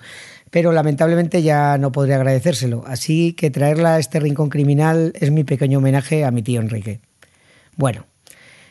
Pero 0.52 0.72
lamentablemente 0.72 1.42
ya 1.44 1.78
no 1.78 1.92
podré 1.92 2.16
agradecérselo. 2.16 2.84
Así 2.88 3.34
que 3.34 3.52
traerla 3.52 3.96
a 3.96 4.00
este 4.00 4.20
rincón 4.20 4.50
criminal 4.50 5.14
es 5.16 5.32
mi 5.32 5.44
pequeño 5.44 5.80
homenaje 5.80 6.26
a 6.26 6.32
mi 6.32 6.42
tío 6.42 6.62
Enrique. 6.62 7.02
Bueno, 7.76 8.06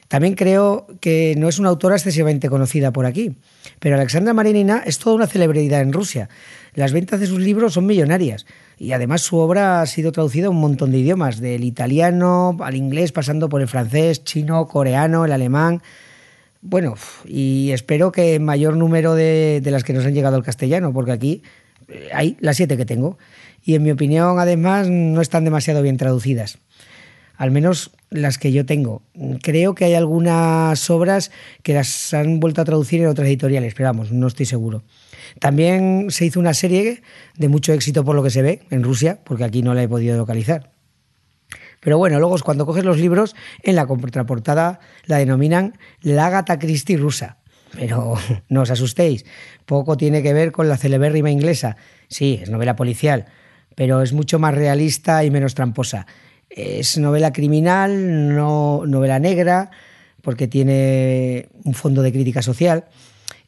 también 0.09 0.35
creo 0.35 0.87
que 1.01 1.35
no 1.37 1.49
es 1.49 1.59
una 1.59 1.69
autora 1.69 1.97
excesivamente 1.97 2.49
conocida 2.49 2.93
por 2.93 3.05
aquí, 3.05 3.37
pero 3.79 3.95
Alexandra 3.95 4.33
Marinina 4.33 4.83
es 4.87 4.99
toda 4.99 5.17
una 5.17 5.27
celebridad 5.27 5.83
en 5.83 5.93
Rusia. 5.93 6.31
Las 6.75 6.93
ventas 6.93 7.21
de 7.21 7.27
sus 7.27 7.41
libros 7.41 7.75
son 7.75 7.85
millonarias 7.85 8.47
y 8.79 8.93
además 8.93 9.21
su 9.21 9.37
obra 9.37 9.83
ha 9.83 9.87
sido 9.87 10.11
traducida 10.11 10.47
a 10.47 10.51
un 10.51 10.61
montón 10.61 10.93
de 10.93 10.99
idiomas, 10.99 11.41
del 11.41 11.63
italiano 11.63 12.57
al 12.61 12.75
inglés, 12.75 13.13
pasando 13.13 13.51
por 13.51 13.61
el 13.61 13.69
francés, 13.69 14.25
chino, 14.25 14.67
coreano, 14.67 15.27
el 15.27 15.33
alemán. 15.33 15.83
Bueno, 16.63 16.95
y 17.27 17.71
espero 17.73 18.11
que 18.11 18.41
mayor 18.41 18.77
número 18.77 19.15
de, 19.15 19.61
de 19.63 19.71
las 19.71 19.85
que 19.85 19.93
nos 19.93 20.07
han 20.07 20.15
llegado 20.15 20.37
al 20.37 20.43
castellano, 20.43 20.93
porque 20.93 21.13
aquí 21.13 21.43
hay 22.15 22.39
las 22.41 22.57
siete 22.57 22.79
que 22.79 22.87
tengo. 22.87 23.19
Y 23.63 23.75
en 23.75 23.83
mi 23.83 23.91
opinión, 23.91 24.39
además, 24.39 24.89
no 24.89 25.21
están 25.21 25.45
demasiado 25.45 25.83
bien 25.83 25.99
traducidas 25.99 26.59
al 27.39 27.53
menos 27.53 27.93
las 28.11 28.37
que 28.37 28.53
yo 28.53 28.67
tengo. 28.67 29.03
Creo 29.43 29.75
que 29.75 29.85
hay 29.85 29.95
algunas 29.95 30.91
obras 30.91 31.31
que 31.63 31.73
las 31.73 32.13
han 32.13 32.41
vuelto 32.41 32.61
a 32.61 32.65
traducir 32.65 33.01
en 33.01 33.07
otras 33.07 33.29
editoriales, 33.29 33.75
pero 33.75 33.89
vamos, 33.89 34.11
no 34.11 34.27
estoy 34.27 34.45
seguro. 34.45 34.83
También 35.39 36.09
se 36.11 36.27
hizo 36.27 36.41
una 36.41 36.53
serie 36.53 37.03
de 37.37 37.49
mucho 37.49 37.73
éxito 37.73 38.05
por 38.05 38.17
lo 38.17 38.25
que 38.25 38.31
se 38.31 38.43
ve 38.43 38.63
en 38.71 38.83
Rusia, 38.83 39.21
porque 39.25 39.45
aquí 39.45 39.63
no 39.63 39.73
la 39.73 39.85
he 39.85 39.89
podido 39.89 40.17
localizar. 40.17 40.73
Pero 41.81 41.97
bueno, 41.97 42.19
luego 42.19 42.37
cuando 42.45 42.67
coges 42.67 42.85
los 42.85 42.99
libros, 42.99 43.37
en 43.63 43.77
la 43.77 43.87
contraportada 43.87 44.81
la 45.05 45.19
denominan 45.19 45.79
la 46.03 46.27
Agatha 46.27 46.59
Christie 46.59 46.97
rusa. 46.97 47.39
Pero 47.73 48.17
no 48.49 48.63
os 48.63 48.71
asustéis, 48.71 49.25
poco 49.65 49.97
tiene 49.97 50.25
que 50.25 50.33
ver 50.33 50.51
con 50.51 50.69
la 50.69 50.77
celebérrima 50.77 51.31
inglesa. 51.31 51.77
Sí, 52.09 52.41
es 52.43 52.51
novela 52.51 52.75
policial, 52.75 53.27
pero 53.77 54.03
es 54.03 54.13
mucho 54.13 54.41
más 54.41 54.57
realista 54.57 55.23
y 55.23 55.31
menos 55.31 55.55
tramposa. 55.55 56.07
Es 56.51 56.99
novela 56.99 57.33
criminal, 57.33 58.35
no 58.35 58.85
novela 58.87 59.19
negra, 59.19 59.71
porque 60.23 60.49
tiene 60.49 61.49
un 61.65 61.75
fondo 61.75 62.03
de 62.03 62.13
crítica 62.13 62.43
social. 62.43 62.85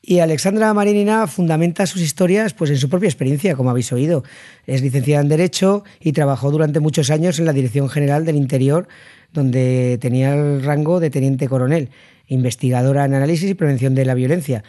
Y 0.02 0.20
Alexandra 0.20 0.72
Marinina 0.72 1.26
fundamenta 1.26 1.86
sus 1.86 2.00
historias 2.00 2.54
pues, 2.54 2.70
en 2.70 2.78
su 2.78 2.88
propia 2.88 3.08
experiencia, 3.08 3.54
como 3.54 3.70
habéis 3.70 3.92
oído. 3.92 4.24
Es 4.66 4.80
licenciada 4.80 5.22
en 5.22 5.28
Derecho 5.28 5.84
y 6.00 6.12
trabajó 6.12 6.50
durante 6.50 6.80
muchos 6.80 7.10
años 7.10 7.38
en 7.38 7.44
la 7.44 7.52
Dirección 7.52 7.88
General 7.90 8.24
del 8.24 8.36
Interior, 8.36 8.88
donde 9.32 9.98
tenía 10.00 10.34
el 10.34 10.62
rango 10.62 11.00
de 11.00 11.10
teniente 11.10 11.48
coronel, 11.48 11.90
investigadora 12.28 13.04
en 13.04 13.14
análisis 13.14 13.50
y 13.50 13.54
prevención 13.54 13.94
de 13.94 14.06
la 14.06 14.14
violencia. 14.14 14.64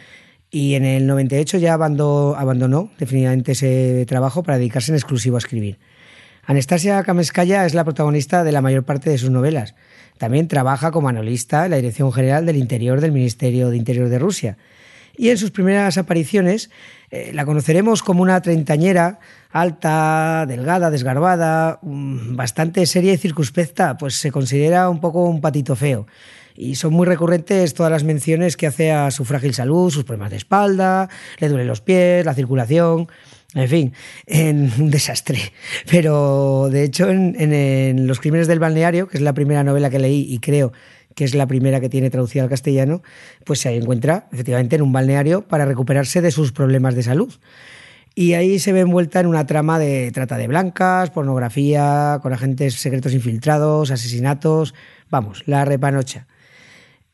Y 0.50 0.74
en 0.74 0.84
el 0.84 1.06
98 1.06 1.56
ya 1.56 1.72
abandonó 1.72 2.90
definitivamente 2.98 3.52
ese 3.52 4.04
trabajo 4.06 4.42
para 4.42 4.58
dedicarse 4.58 4.92
en 4.92 4.96
exclusivo 4.96 5.36
a 5.36 5.38
escribir. 5.38 5.78
Anastasia 6.44 7.04
Kameskaya 7.04 7.64
es 7.66 7.74
la 7.74 7.84
protagonista 7.84 8.42
de 8.42 8.50
la 8.50 8.60
mayor 8.60 8.82
parte 8.82 9.10
de 9.10 9.18
sus 9.18 9.30
novelas. 9.30 9.76
También 10.18 10.48
trabaja 10.48 10.90
como 10.90 11.08
analista 11.08 11.64
en 11.64 11.70
la 11.70 11.76
Dirección 11.76 12.12
General 12.12 12.44
del 12.44 12.56
Interior 12.56 13.00
del 13.00 13.12
Ministerio 13.12 13.70
de 13.70 13.76
Interior 13.76 14.08
de 14.08 14.18
Rusia. 14.18 14.56
Y 15.16 15.28
en 15.28 15.38
sus 15.38 15.52
primeras 15.52 15.98
apariciones 15.98 16.70
eh, 17.10 17.30
la 17.32 17.44
conoceremos 17.44 18.02
como 18.02 18.22
una 18.22 18.40
treintañera 18.40 19.20
alta, 19.50 20.44
delgada, 20.48 20.90
desgarbada, 20.90 21.78
mm, 21.82 22.34
bastante 22.34 22.86
seria 22.86 23.12
y 23.12 23.18
circunspecta, 23.18 23.96
pues 23.96 24.14
se 24.14 24.32
considera 24.32 24.88
un 24.88 25.00
poco 25.00 25.24
un 25.24 25.40
patito 25.40 25.76
feo. 25.76 26.06
Y 26.56 26.74
son 26.74 26.92
muy 26.92 27.06
recurrentes 27.06 27.72
todas 27.74 27.92
las 27.92 28.04
menciones 28.04 28.56
que 28.56 28.66
hace 28.66 28.90
a 28.90 29.10
su 29.10 29.24
frágil 29.24 29.54
salud, 29.54 29.90
sus 29.90 30.04
problemas 30.04 30.30
de 30.30 30.38
espalda, 30.38 31.08
le 31.38 31.48
duelen 31.48 31.68
los 31.68 31.80
pies, 31.80 32.26
la 32.26 32.34
circulación. 32.34 33.08
En 33.54 33.68
fin, 33.68 33.92
en 34.26 34.72
un 34.78 34.90
desastre. 34.90 35.38
Pero 35.90 36.68
de 36.70 36.84
hecho, 36.84 37.10
en, 37.10 38.06
Los 38.06 38.20
Crímenes 38.20 38.46
del 38.46 38.58
Balneario, 38.58 39.08
que 39.08 39.18
es 39.18 39.22
la 39.22 39.34
primera 39.34 39.62
novela 39.62 39.90
que 39.90 39.98
leí 39.98 40.26
y 40.28 40.38
creo 40.38 40.72
que 41.14 41.24
es 41.24 41.34
la 41.34 41.46
primera 41.46 41.78
que 41.78 41.90
tiene 41.90 42.08
traducida 42.08 42.42
al 42.42 42.48
castellano, 42.48 43.02
pues 43.44 43.60
se 43.60 43.76
encuentra 43.76 44.28
efectivamente 44.32 44.76
en 44.76 44.82
un 44.82 44.92
balneario 44.92 45.46
para 45.46 45.66
recuperarse 45.66 46.22
de 46.22 46.30
sus 46.30 46.52
problemas 46.52 46.94
de 46.94 47.02
salud. 47.02 47.34
Y 48.14 48.32
ahí 48.32 48.58
se 48.58 48.72
ve 48.72 48.80
envuelta 48.80 49.20
en 49.20 49.26
una 49.26 49.46
trama 49.46 49.78
de 49.78 50.10
trata 50.12 50.38
de 50.38 50.48
blancas, 50.48 51.10
pornografía, 51.10 52.18
con 52.22 52.32
agentes 52.32 52.74
secretos 52.74 53.12
infiltrados, 53.12 53.90
asesinatos, 53.90 54.74
vamos, 55.10 55.42
la 55.46 55.66
repanocha. 55.66 56.26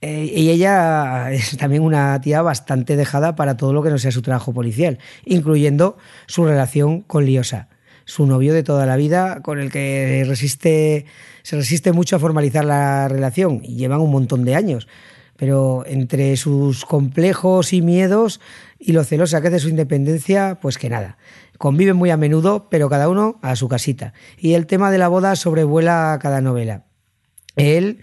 Eh, 0.00 0.32
y 0.34 0.50
ella 0.50 1.30
es 1.32 1.56
también 1.56 1.82
una 1.82 2.20
tía 2.20 2.42
bastante 2.42 2.96
dejada 2.96 3.34
para 3.34 3.56
todo 3.56 3.72
lo 3.72 3.82
que 3.82 3.90
no 3.90 3.98
sea 3.98 4.12
su 4.12 4.22
trabajo 4.22 4.52
policial, 4.52 4.98
incluyendo 5.24 5.96
su 6.26 6.44
relación 6.44 7.02
con 7.02 7.26
Liosa, 7.26 7.68
su 8.04 8.26
novio 8.26 8.54
de 8.54 8.62
toda 8.62 8.86
la 8.86 8.96
vida, 8.96 9.42
con 9.42 9.58
el 9.58 9.70
que 9.70 10.24
resiste, 10.26 11.06
se 11.42 11.56
resiste 11.56 11.92
mucho 11.92 12.16
a 12.16 12.18
formalizar 12.18 12.64
la 12.64 13.08
relación 13.08 13.60
y 13.62 13.76
llevan 13.76 14.00
un 14.00 14.10
montón 14.10 14.44
de 14.44 14.54
años. 14.54 14.88
Pero 15.36 15.84
entre 15.86 16.36
sus 16.36 16.84
complejos 16.84 17.72
y 17.72 17.80
miedos 17.80 18.40
y 18.78 18.92
lo 18.92 19.04
celosa 19.04 19.40
que 19.40 19.48
hace 19.48 19.60
su 19.60 19.68
independencia, 19.68 20.58
pues 20.60 20.78
que 20.78 20.88
nada. 20.88 21.16
Conviven 21.58 21.96
muy 21.96 22.10
a 22.10 22.16
menudo, 22.16 22.68
pero 22.70 22.88
cada 22.88 23.08
uno 23.08 23.38
a 23.42 23.54
su 23.54 23.68
casita. 23.68 24.14
Y 24.36 24.54
el 24.54 24.66
tema 24.66 24.90
de 24.90 24.98
la 24.98 25.06
boda 25.06 25.36
sobrevuela 25.36 26.18
cada 26.20 26.40
novela. 26.40 26.86
Él 27.54 28.00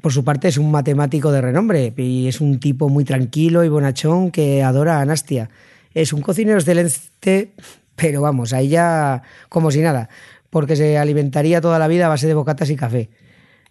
por 0.00 0.12
su 0.12 0.24
parte, 0.24 0.48
es 0.48 0.58
un 0.58 0.70
matemático 0.70 1.30
de 1.32 1.40
renombre 1.40 1.92
y 1.96 2.28
es 2.28 2.40
un 2.40 2.58
tipo 2.60 2.88
muy 2.88 3.04
tranquilo 3.04 3.64
y 3.64 3.68
bonachón 3.68 4.30
que 4.30 4.62
adora 4.62 4.98
a 4.98 5.02
Anastia. 5.02 5.50
Es 5.94 6.12
un 6.12 6.22
cocinero 6.22 6.58
excelente, 6.58 7.52
pero 7.96 8.22
vamos, 8.22 8.52
a 8.52 8.60
ella 8.60 9.22
como 9.48 9.70
si 9.70 9.80
nada, 9.80 10.08
porque 10.48 10.76
se 10.76 10.98
alimentaría 10.98 11.60
toda 11.60 11.78
la 11.78 11.88
vida 11.88 12.06
a 12.06 12.08
base 12.08 12.26
de 12.26 12.34
bocatas 12.34 12.70
y 12.70 12.76
café. 12.76 13.10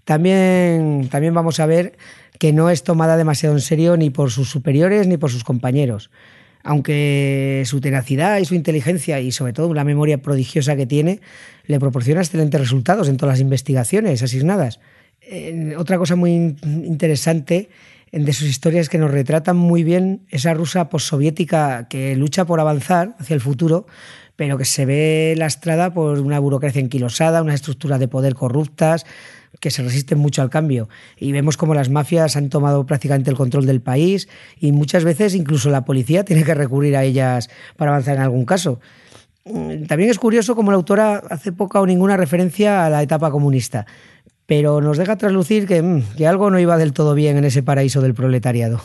También, 0.06 1.08
también 1.12 1.34
vamos 1.34 1.60
a 1.60 1.66
ver 1.66 1.98
que 2.38 2.54
no 2.54 2.70
es 2.70 2.84
tomada 2.84 3.18
demasiado 3.18 3.56
en 3.56 3.62
serio 3.62 3.98
ni 3.98 4.10
por 4.10 4.32
sus 4.32 4.50
superiores 4.50 5.08
ni 5.08 5.18
por 5.18 5.30
sus 5.30 5.44
compañeros. 5.44 6.10
Aunque 6.64 7.64
su 7.66 7.80
tenacidad 7.80 8.38
y 8.40 8.46
su 8.46 8.54
inteligencia 8.54 9.20
y 9.22 9.32
sobre 9.32 9.54
todo 9.54 9.74
la 9.74 9.84
memoria 9.84 10.22
prodigiosa 10.22 10.76
que 10.76 10.86
tiene 10.86 11.22
le 11.66 11.80
proporciona 11.80 12.22
excelentes 12.22 12.60
resultados 12.60 13.08
en 13.08 13.18
todas 13.18 13.34
las 13.34 13.42
investigaciones 13.42 14.22
asignadas 14.24 14.80
otra 15.78 15.98
cosa 15.98 16.16
muy 16.16 16.56
interesante 16.64 17.70
de 18.12 18.34
sus 18.34 18.48
historias 18.48 18.84
es 18.84 18.90
que 18.90 18.98
nos 18.98 19.12
retratan 19.12 19.58
muy 19.58 19.84
bien 19.84 20.22
esa 20.30 20.54
rusa 20.54 20.90
postsoviética 20.90 21.88
que 21.88 22.16
lucha 22.16 22.46
por 22.46 22.60
avanzar 22.60 23.16
hacia 23.20 23.36
el 23.36 23.42
futuro, 23.42 23.86
pero 24.36 24.58
que 24.58 24.66
se 24.66 24.86
ve 24.86 25.36
lastrada 25.38 25.94
por 25.94 26.20
una 26.20 26.40
burocracia 26.40 26.82
enquilosada, 26.82 27.42
unas 27.42 27.56
estructuras 27.56 28.00
de 28.00 28.08
poder 28.08 28.36
corruptas 28.36 29.06
que 29.60 29.72
se 29.72 29.84
resisten 29.84 30.18
mucho 30.18 30.42
al 30.42 30.50
cambio. 30.50 30.90
Y 31.18 31.32
vemos 31.32 31.58
como 31.58 31.74
las 31.74 31.90
mafias 31.90 32.36
han 32.36 32.50
tomado 32.50 32.86
prácticamente 32.86 33.30
el 33.30 33.38
control 33.38 33.66
del 33.66 33.82
país 33.82 34.30
y 34.60 34.72
muchas 34.72 35.04
veces 35.04 35.36
incluso 35.36 35.70
la 35.70 35.86
policía 35.86 36.24
tiene 36.24 36.44
que 36.44 36.54
recurrir 36.54 36.96
a 36.96 37.04
ellas 37.04 37.50
para 37.76 37.92
avanzar 37.92 38.16
en 38.16 38.24
algún 38.24 38.46
caso. 38.46 38.80
También 39.88 40.10
es 40.10 40.20
curioso 40.20 40.56
como 40.56 40.72
la 40.72 40.78
autora 40.78 41.24
hace 41.30 41.52
poca 41.52 41.82
o 41.82 41.86
ninguna 41.86 42.18
referencia 42.18 42.86
a 42.86 42.90
la 42.90 43.02
etapa 43.02 43.32
comunista 43.32 43.88
pero 44.50 44.82
nos 44.82 44.98
deja 44.98 45.16
traslucir 45.16 45.66
mm, 45.66 46.16
que, 46.18 46.28
algo 46.28 46.50
no 46.50 46.60
iba 46.60 46.76
del 46.80 46.92
todo 46.92 47.14
bien 47.14 47.38
en 47.38 47.46
ese 47.46 47.62
paraíso 47.62 48.02
del 48.02 48.16
proletariado. 48.16 48.82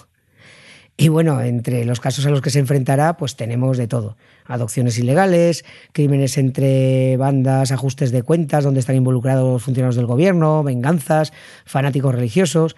Y 0.98 1.08
bueno, 1.08 1.40
entre 1.40 1.86
los 1.86 2.00
casos 2.00 2.26
a 2.26 2.30
los 2.30 2.42
que 2.42 2.50
se 2.50 2.58
enfrentará, 2.58 3.16
pues 3.16 3.34
tenemos 3.34 3.78
de 3.78 3.88
todo. 3.88 4.18
Adopciones 4.44 4.98
ilegales, 4.98 5.64
crímenes 5.92 6.36
entre 6.36 7.16
bandas, 7.16 7.72
ajustes 7.72 8.12
de 8.12 8.22
cuentas 8.22 8.62
donde 8.62 8.80
están 8.80 8.94
involucrados 8.94 9.62
funcionarios 9.62 9.96
del 9.96 10.04
gobierno, 10.04 10.62
venganzas, 10.62 11.32
fanáticos 11.64 12.14
religiosos. 12.14 12.76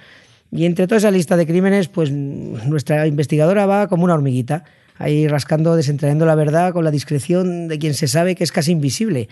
Y 0.52 0.64
entre 0.64 0.86
toda 0.86 0.98
esa 0.98 1.10
lista 1.10 1.36
de 1.36 1.44
crímenes, 1.44 1.88
pues 1.88 2.12
nuestra 2.12 3.08
investigadora 3.08 3.66
va 3.66 3.88
como 3.88 4.04
una 4.04 4.14
hormiguita, 4.14 4.62
ahí 4.96 5.26
rascando, 5.26 5.74
desentrañando 5.74 6.24
la 6.24 6.36
verdad 6.36 6.72
con 6.72 6.84
la 6.84 6.92
discreción 6.92 7.66
de 7.66 7.80
quien 7.80 7.94
se 7.94 8.06
sabe 8.06 8.36
que 8.36 8.44
es 8.44 8.52
casi 8.52 8.70
invisible, 8.70 9.28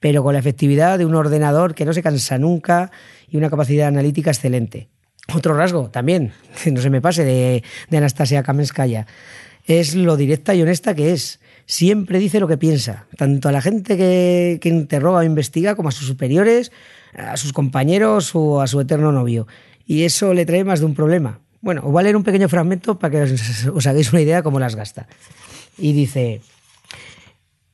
pero 0.00 0.22
con 0.22 0.34
la 0.34 0.38
efectividad 0.38 0.98
de 0.98 1.06
un 1.06 1.14
ordenador 1.14 1.74
que 1.74 1.84
no 1.84 1.92
se 1.92 2.02
cansa 2.02 2.38
nunca 2.38 2.90
y 3.28 3.36
una 3.36 3.50
capacidad 3.50 3.88
analítica 3.88 4.30
excelente. 4.30 4.88
Otro 5.34 5.56
rasgo 5.56 5.90
también, 5.90 6.32
que 6.62 6.70
no 6.70 6.80
se 6.80 6.90
me 6.90 7.00
pase, 7.00 7.24
de, 7.24 7.62
Anastasia 7.90 8.42
Kamenskaya, 8.42 9.06
es 9.64 9.94
lo 9.94 10.16
directa 10.16 10.54
y 10.54 10.62
honesta 10.62 10.94
que 10.94 11.12
es. 11.12 11.40
Siempre 11.68 12.20
dice 12.20 12.38
lo 12.38 12.46
que 12.46 12.56
piensa, 12.56 13.06
tanto 13.16 13.48
a 13.48 13.52
la 13.52 13.60
gente 13.60 13.96
que, 13.96 14.60
interroga 14.68 15.18
o 15.18 15.22
investiga 15.24 15.74
como 15.74 15.88
a 15.88 15.92
sus 15.92 16.06
superiores, 16.06 16.70
a 17.12 17.36
sus 17.36 17.52
compañeros 17.52 18.30
o 18.34 18.60
a 18.60 18.68
su 18.68 18.80
eterno 18.80 19.10
novio. 19.10 19.48
Y 19.84 20.04
eso 20.04 20.32
le 20.32 20.46
trae 20.46 20.62
más 20.62 20.78
de 20.78 20.86
un 20.86 20.94
problema. 20.94 21.40
Bueno, 21.60 21.82
voy 21.82 22.00
a 22.00 22.02
leer 22.04 22.16
un 22.16 22.22
pequeño 22.22 22.48
fragmento 22.48 23.00
para 23.00 23.10
que 23.10 23.22
os, 23.22 23.66
os 23.66 23.86
hagáis 23.88 24.12
una 24.12 24.22
idea 24.22 24.36
de 24.36 24.42
cómo 24.44 24.60
las 24.60 24.76
gasta. 24.76 25.08
Y 25.76 25.92
dice, 25.92 26.40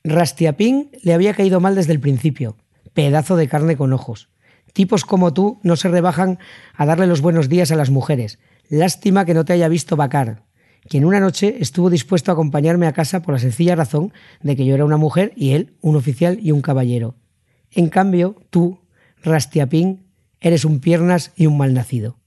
Rastiapín 0.03 0.89
le 1.01 1.13
había 1.13 1.33
caído 1.33 1.59
mal 1.61 1.75
desde 1.75 1.93
el 1.93 1.99
principio, 1.99 2.57
pedazo 2.93 3.37
de 3.37 3.47
carne 3.47 3.77
con 3.77 3.93
ojos. 3.93 4.29
Tipos 4.73 5.05
como 5.05 5.33
tú 5.33 5.59
no 5.63 5.75
se 5.75 5.87
rebajan 5.87 6.39
a 6.75 6.85
darle 6.85 7.07
los 7.07 7.21
buenos 7.21 7.47
días 7.47 7.71
a 7.71 7.75
las 7.75 7.89
mujeres. 7.89 8.39
Lástima 8.67 9.23
que 9.23 9.33
no 9.33 9.45
te 9.45 9.53
haya 9.53 9.69
visto 9.69 9.95
Bacar, 9.95 10.43
quien 10.89 11.05
una 11.05 11.21
noche 11.21 11.57
estuvo 11.59 11.89
dispuesto 11.89 12.31
a 12.31 12.33
acompañarme 12.33 12.87
a 12.87 12.91
casa 12.93 13.21
por 13.21 13.33
la 13.33 13.39
sencilla 13.39 13.75
razón 13.75 14.11
de 14.41 14.55
que 14.55 14.65
yo 14.65 14.75
era 14.75 14.83
una 14.83 14.97
mujer 14.97 15.31
y 15.35 15.51
él 15.51 15.73
un 15.79 15.95
oficial 15.95 16.37
y 16.41 16.51
un 16.51 16.61
caballero. 16.61 17.15
En 17.71 17.89
cambio, 17.89 18.35
tú, 18.49 18.81
Rastiapín, 19.23 20.07
eres 20.41 20.65
un 20.65 20.79
piernas 20.79 21.31
y 21.37 21.45
un 21.45 21.57
malnacido. 21.57 22.17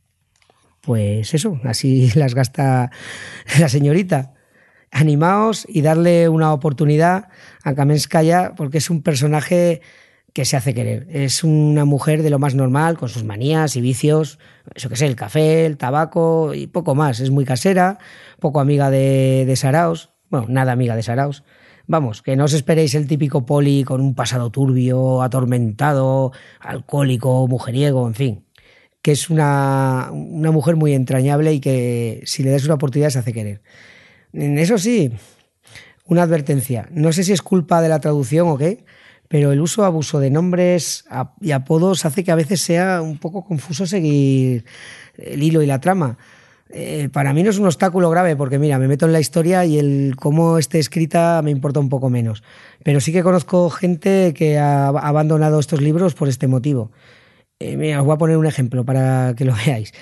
Pues 0.81 1.35
eso, 1.35 1.61
así 1.65 2.11
las 2.15 2.35
gasta 2.35 2.91
la 3.59 3.69
señorita. 3.69 4.36
Animaos 5.01 5.67
y 5.69 5.83
darle 5.83 6.29
una 6.29 6.53
oportunidad 6.53 7.29
a 7.63 7.75
Kamenskaya 7.75 8.55
porque 8.57 8.79
es 8.79 8.91
un 8.91 9.03
personaje 9.03 9.83
que 10.33 10.45
se 10.45 10.57
hace 10.57 10.75
querer. 10.75 11.07
Es 11.11 11.45
una 11.45 11.87
mujer 11.87 12.23
de 12.23 12.29
lo 12.29 12.39
más 12.39 12.55
normal, 12.55 12.99
con 12.99 13.09
sus 13.09 13.25
manías 13.25 13.75
y 13.77 13.81
vicios, 13.81 14.39
eso 14.75 14.91
que 14.91 14.97
sé, 14.97 15.07
el 15.07 15.17
café, 15.17 15.65
el 15.65 15.79
tabaco 15.79 16.53
y 16.53 16.67
poco 16.67 16.95
más. 16.95 17.21
Es 17.21 17.31
muy 17.31 17.47
casera, 17.47 17.99
poco 18.39 18.61
amiga 18.61 18.91
de, 18.91 19.45
de 19.47 19.57
Saraos, 19.57 20.11
bueno, 20.29 20.47
nada 20.51 20.73
amiga 20.73 20.95
de 20.95 21.03
Saraos. 21.03 21.43
Vamos, 21.87 22.21
que 22.21 22.37
no 22.37 22.45
os 22.45 22.53
esperéis 22.53 22.95
el 22.95 23.07
típico 23.07 23.47
poli 23.47 23.85
con 23.85 24.01
un 24.01 24.15
pasado 24.15 24.51
turbio, 24.51 25.23
atormentado, 25.23 26.33
alcohólico, 26.61 27.47
mujeriego, 27.47 28.07
en 28.07 28.15
fin. 28.15 28.45
Que 29.03 29.13
es 29.13 29.31
una, 29.31 30.11
una 30.13 30.51
mujer 30.51 30.77
muy 30.77 30.95
entrañable 30.95 31.55
y 31.55 31.61
que 31.61 32.23
si 32.27 32.43
le 32.43 32.51
das 32.51 32.65
una 32.65 32.75
oportunidad 32.75 33.11
se 33.11 33.21
hace 33.21 33.33
querer. 33.33 33.63
Eso 34.37 34.77
sí, 34.77 35.13
una 36.05 36.23
advertencia. 36.23 36.89
No 36.93 37.13
sé 37.13 37.25
si 37.25 37.33
es 37.33 37.43
culpa 37.43 37.81
de 37.81 37.89
la 37.89 38.01
traducción 38.01 38.49
o 38.49 38.59
qué, 38.59 38.85
pero 39.29 39.53
el 39.53 39.61
uso 39.61 39.85
abuso 39.85 40.21
de 40.21 40.31
nombres 40.31 41.05
y 41.41 41.53
apodos 41.53 42.05
hace 42.05 42.23
que 42.23 42.33
a 42.33 42.37
veces 42.37 42.61
sea 42.61 43.01
un 43.01 43.19
poco 43.19 43.45
confuso 43.45 43.87
seguir 43.87 44.65
el 45.17 45.43
hilo 45.43 45.63
y 45.63 45.67
la 45.67 45.81
trama. 45.81 46.19
Eh, 46.69 47.09
para 47.13 47.33
mí 47.33 47.43
no 47.43 47.51
es 47.51 47.59
un 47.59 47.67
obstáculo 47.67 48.11
grave 48.11 48.35
porque 48.37 48.59
mira, 48.59 48.79
me 48.79 48.89
meto 48.89 49.07
en 49.07 49.13
la 49.13 49.21
historia 49.21 49.65
y 49.65 49.79
el 49.79 50.17
cómo 50.17 50.59
esté 50.59 50.81
escrita 50.81 51.41
me 51.43 51.51
importa 51.51 51.81
un 51.81 51.89
poco 51.89 52.11
menos. 52.11 52.43
Pero 52.83 53.01
sí 53.01 53.13
que 53.13 53.23
conozco 53.23 53.71
gente 53.71 54.35
que 54.35 54.59
ha 54.59 54.89
abandonado 54.89 55.59
estos 55.59 55.81
libros 55.81 56.15
por 56.15 56.29
este 56.29 56.47
motivo. 56.47 56.91
Eh, 57.59 57.77
mira, 57.77 58.01
os 58.01 58.07
voy 58.07 58.15
a 58.15 58.19
poner 58.19 58.37
un 58.37 58.47
ejemplo 58.47 58.85
para 58.85 59.35
que 59.35 59.47
lo 59.47 59.55
veáis. 59.67 59.93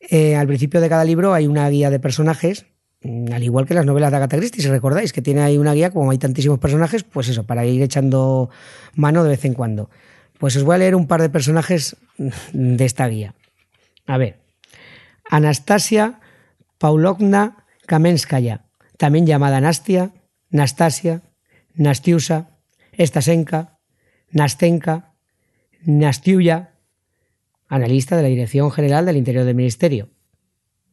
Eh, 0.00 0.36
al 0.36 0.46
principio 0.46 0.80
de 0.80 0.88
cada 0.88 1.04
libro 1.04 1.34
hay 1.34 1.46
una 1.46 1.68
guía 1.68 1.90
de 1.90 2.00
personajes 2.00 2.66
al 3.04 3.42
igual 3.42 3.66
que 3.66 3.74
las 3.74 3.84
novelas 3.84 4.10
de 4.10 4.16
Agatha 4.16 4.38
Christie, 4.38 4.62
si 4.62 4.68
recordáis, 4.68 5.12
que 5.12 5.20
tiene 5.20 5.42
ahí 5.42 5.58
una 5.58 5.74
guía, 5.74 5.90
como 5.90 6.10
hay 6.10 6.18
tantísimos 6.18 6.58
personajes, 6.58 7.04
pues 7.04 7.28
eso, 7.28 7.44
para 7.44 7.66
ir 7.66 7.82
echando 7.82 8.50
mano 8.94 9.22
de 9.24 9.30
vez 9.30 9.44
en 9.44 9.54
cuando. 9.54 9.90
Pues 10.38 10.56
os 10.56 10.62
voy 10.62 10.76
a 10.76 10.78
leer 10.78 10.94
un 10.94 11.06
par 11.06 11.20
de 11.20 11.28
personajes 11.28 11.96
de 12.52 12.84
esta 12.84 13.06
guía. 13.08 13.34
A 14.06 14.16
ver, 14.16 14.38
Anastasia 15.28 16.20
Paulovna 16.78 17.64
Kamenskaya, 17.86 18.64
también 18.96 19.26
llamada 19.26 19.60
Nastia, 19.60 20.12
Nastasia, 20.50 21.22
Nastiusa, 21.74 22.58
Estasenka, 22.92 23.78
Nastenka, 24.30 25.12
Nastiuya, 25.82 26.74
analista 27.68 28.16
de 28.16 28.22
la 28.22 28.28
Dirección 28.28 28.70
General 28.70 29.04
del 29.04 29.16
Interior 29.16 29.44
del 29.44 29.54
Ministerio. 29.54 30.08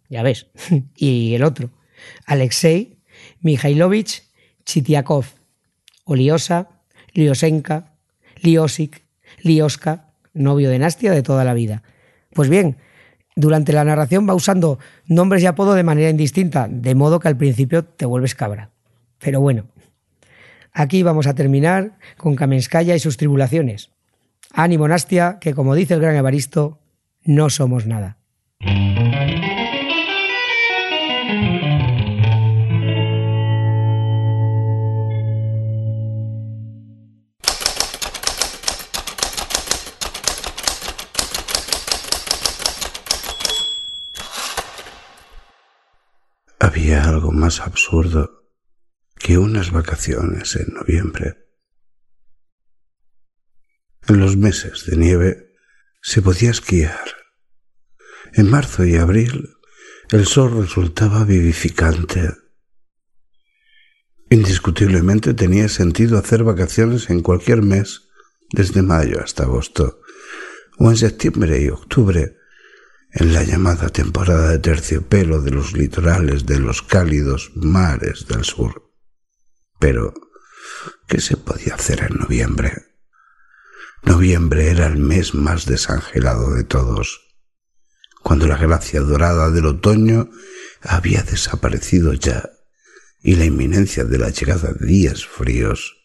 Ya 0.10 0.24
ves. 0.24 0.48
y 0.96 1.34
el 1.36 1.44
otro, 1.44 1.70
Alexei 2.26 2.98
Mikhailovich 3.42 4.24
Chitiakov, 4.66 5.26
Oliosa, 6.06 6.70
Liosenka, 7.14 7.94
Liosik, 8.42 9.04
Lioska, 9.42 10.14
novio 10.34 10.70
de 10.70 10.80
Nastia 10.80 11.12
de 11.12 11.24
toda 11.24 11.44
la 11.44 11.54
vida. 11.54 11.84
Pues 12.34 12.50
bien, 12.50 12.78
durante 13.36 13.74
la 13.74 13.84
narración 13.84 14.28
va 14.28 14.34
usando 14.34 14.80
nombres 15.06 15.44
y 15.44 15.46
apodo 15.46 15.74
de 15.74 15.84
manera 15.84 16.10
indistinta, 16.10 16.68
de 16.70 16.96
modo 16.96 17.20
que 17.20 17.28
al 17.28 17.38
principio 17.38 17.84
te 17.84 18.06
vuelves 18.06 18.36
cabra. 18.36 18.72
Pero 19.20 19.42
bueno, 19.42 19.66
aquí 20.74 21.04
vamos 21.04 21.28
a 21.28 21.36
terminar 21.36 21.98
con 22.18 22.36
Kamenskaya 22.36 22.96
y 22.96 23.00
sus 23.00 23.18
tribulaciones. 23.18 23.92
Ánimo, 24.54 24.88
Nastia, 24.88 25.38
que 25.40 25.54
como 25.54 25.76
dice 25.76 25.94
el 25.94 26.02
gran 26.02 26.16
Evaristo, 26.16 26.80
no 27.24 27.50
somos 27.50 27.86
nada. 27.86 28.18
Más 47.42 47.60
absurdo 47.60 48.52
que 49.18 49.40
unas 49.40 49.72
vacaciones 49.72 50.56
en 50.56 50.76
noviembre. 50.76 51.38
En 54.08 54.20
los 54.20 54.38
meses 54.38 54.86
de 54.86 54.96
nieve 54.96 55.56
se 56.04 56.22
podía 56.22 56.52
esquiar. 56.52 57.08
En 58.34 58.48
marzo 58.48 58.86
y 58.86 58.96
abril 58.96 59.56
el 60.12 60.28
sol 60.28 60.62
resultaba 60.62 61.24
vivificante. 61.26 62.30
Indiscutiblemente 64.30 65.34
tenía 65.34 65.68
sentido 65.68 66.20
hacer 66.20 66.44
vacaciones 66.44 67.10
en 67.10 67.22
cualquier 67.22 67.64
mes, 67.64 68.04
desde 68.52 68.84
mayo 68.84 69.20
hasta 69.20 69.44
agosto, 69.44 70.00
o 70.78 70.92
en 70.92 70.98
septiembre 70.98 71.60
y 71.60 71.70
octubre, 71.70 72.38
en 73.14 73.34
la 73.34 73.44
llamada 73.44 73.90
temporada 73.90 74.50
de 74.50 74.60
terciopelo 74.60 75.42
de 75.42 75.52
los 75.52 75.74
litorales 75.74 76.46
de 76.46 76.60
los 76.60 76.82
cálidos 76.82 77.52
mares 77.56 78.28
del 78.28 78.46
sur. 78.46 78.92
Pero, 79.80 80.14
¿qué 81.08 81.20
se 81.20 81.36
podía 81.36 81.76
hacer 81.76 82.04
en 82.10 82.20
noviembre? 82.20 82.86
Noviembre 84.04 84.70
era 84.70 84.88
el 84.88 84.98
mes 84.98 85.34
más 85.36 85.66
desangelado 85.66 86.54
de 86.54 86.64
todos, 86.64 87.20
cuando 88.24 88.48
la 88.48 88.58
gracia 88.58 89.02
dorada 89.02 89.50
del 89.52 89.66
otoño 89.66 90.30
había 90.82 91.22
desaparecido 91.24 92.14
ya 92.14 92.50
y 93.22 93.36
la 93.36 93.46
inminencia 93.46 94.04
de 94.04 94.18
la 94.18 94.30
llegada 94.30 94.74
de 94.74 94.88
días 94.88 95.26
fríos, 95.26 95.98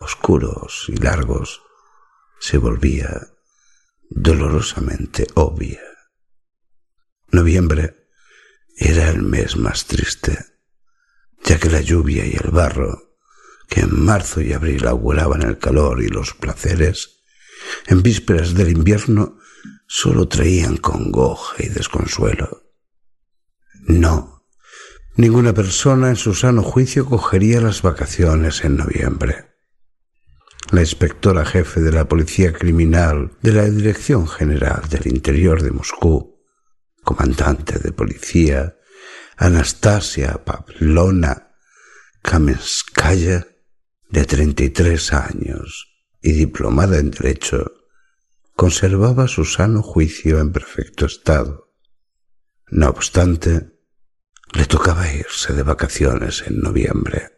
oscuros 0.00 0.86
y 0.88 0.96
largos, 0.96 1.62
se 2.38 2.58
volvía 2.58 3.28
dolorosamente 4.08 5.26
obvia. 5.34 5.80
Noviembre 7.30 8.08
era 8.76 9.08
el 9.08 9.22
mes 9.22 9.56
más 9.56 9.86
triste, 9.86 10.38
ya 11.44 11.58
que 11.58 11.70
la 11.70 11.80
lluvia 11.80 12.26
y 12.26 12.34
el 12.34 12.50
barro, 12.50 13.16
que 13.68 13.80
en 13.80 14.04
marzo 14.04 14.40
y 14.40 14.52
abril 14.52 14.86
auguraban 14.86 15.42
el 15.42 15.58
calor 15.58 16.02
y 16.02 16.08
los 16.08 16.34
placeres, 16.34 17.22
en 17.86 18.02
vísperas 18.02 18.54
del 18.54 18.70
invierno 18.70 19.38
solo 19.88 20.28
traían 20.28 20.76
congoja 20.76 21.56
y 21.62 21.68
desconsuelo. 21.68 22.62
No, 23.86 24.46
ninguna 25.16 25.52
persona 25.52 26.08
en 26.10 26.16
su 26.16 26.34
sano 26.34 26.62
juicio 26.62 27.06
cogería 27.06 27.60
las 27.60 27.82
vacaciones 27.82 28.64
en 28.64 28.76
noviembre. 28.76 29.56
La 30.70 30.80
inspectora 30.80 31.44
jefe 31.44 31.80
de 31.80 31.92
la 31.92 32.08
Policía 32.08 32.52
Criminal 32.52 33.32
de 33.40 33.52
la 33.52 33.64
Dirección 33.64 34.28
General 34.28 34.82
del 34.90 35.06
Interior 35.06 35.62
de 35.62 35.70
Moscú 35.70 36.35
comandante 37.06 37.78
de 37.78 37.92
policía, 37.92 38.76
Anastasia 39.36 40.44
Pavlona 40.44 41.54
Kamenskaya, 42.20 43.46
de 44.10 44.24
33 44.24 45.12
años 45.12 45.68
y 46.20 46.32
diplomada 46.32 46.98
en 46.98 47.12
Derecho, 47.12 47.72
conservaba 48.56 49.28
su 49.28 49.44
sano 49.44 49.82
juicio 49.82 50.40
en 50.40 50.50
perfecto 50.50 51.06
estado. 51.06 51.72
No 52.68 52.88
obstante, 52.88 53.70
le 54.52 54.64
tocaba 54.66 55.12
irse 55.12 55.52
de 55.52 55.62
vacaciones 55.62 56.42
en 56.48 56.60
noviembre. 56.60 57.30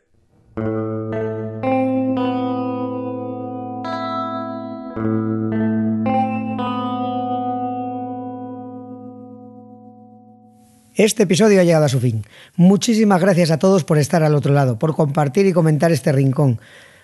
Este 10.99 11.23
episodio 11.23 11.61
ha 11.61 11.63
llegado 11.63 11.85
a 11.85 11.89
su 11.89 12.01
fin. 12.01 12.25
Muchísimas 12.57 13.21
gracias 13.21 13.53
a 13.53 13.61
todos 13.61 13.85
por 13.85 13.99
estar 13.99 14.25
al 14.25 14.35
otro 14.35 14.53
lado, 14.53 14.81
por 14.81 14.97
compartir 14.97 15.47
y 15.47 15.53
comentar 15.53 15.93
este 15.93 16.11
rincón, 16.11 16.59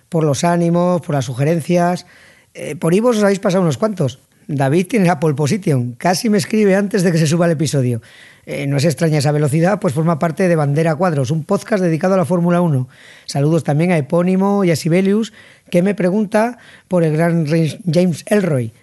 por 0.09 0.25
los 0.25 0.43
ánimos, 0.43 0.99
por 0.99 1.15
las 1.15 1.23
sugerencias. 1.23 2.05
Eh, 2.53 2.75
por 2.75 2.93
Ivo 2.93 3.11
os 3.11 3.23
habéis 3.23 3.39
pasado 3.39 3.63
unos 3.63 3.77
cuantos. 3.77 4.19
David 4.49 4.87
tiene 4.87 5.05
la 5.05 5.21
pole 5.21 5.33
position, 5.33 5.93
casi 5.93 6.29
me 6.29 6.37
escribe 6.37 6.75
antes 6.75 7.03
de 7.03 7.11
que 7.13 7.17
se 7.17 7.25
suba 7.25 7.45
el 7.45 7.53
episodio. 7.53 8.01
Eh, 8.45 8.67
no 8.67 8.75
es 8.75 8.83
extraña 8.83 9.19
esa 9.19 9.31
velocidad, 9.31 9.79
pues 9.79 9.93
forma 9.93 10.19
parte 10.19 10.49
de 10.49 10.57
Bandera 10.57 10.93
Cuadros, 10.97 11.31
un 11.31 11.45
podcast 11.45 11.81
dedicado 11.81 12.15
a 12.15 12.17
la 12.17 12.25
Fórmula 12.25 12.59
1. 12.59 12.89
Saludos 13.23 13.63
también 13.63 13.93
a 13.93 13.97
Epónimo 13.97 14.65
y 14.65 14.71
a 14.71 14.75
Sibelius, 14.75 15.31
que 15.69 15.81
me 15.81 15.95
pregunta 15.95 16.57
por 16.89 17.05
el 17.05 17.15
gran 17.15 17.45
James 17.47 18.25
Elroy. 18.27 18.73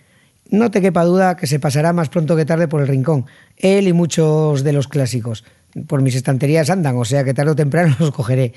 No 0.52 0.70
te 0.70 0.82
quepa 0.82 1.02
duda 1.04 1.34
que 1.34 1.46
se 1.46 1.58
pasará 1.58 1.94
más 1.94 2.10
pronto 2.10 2.36
que 2.36 2.44
tarde 2.44 2.68
por 2.68 2.82
el 2.82 2.86
rincón. 2.86 3.24
Él 3.56 3.88
y 3.88 3.94
muchos 3.94 4.62
de 4.62 4.74
los 4.74 4.86
clásicos. 4.86 5.44
Por 5.86 6.02
mis 6.02 6.14
estanterías 6.14 6.68
andan, 6.68 6.98
o 6.98 7.06
sea 7.06 7.24
que 7.24 7.32
tarde 7.32 7.52
o 7.52 7.56
temprano 7.56 7.96
los 7.98 8.10
cogeré. 8.10 8.52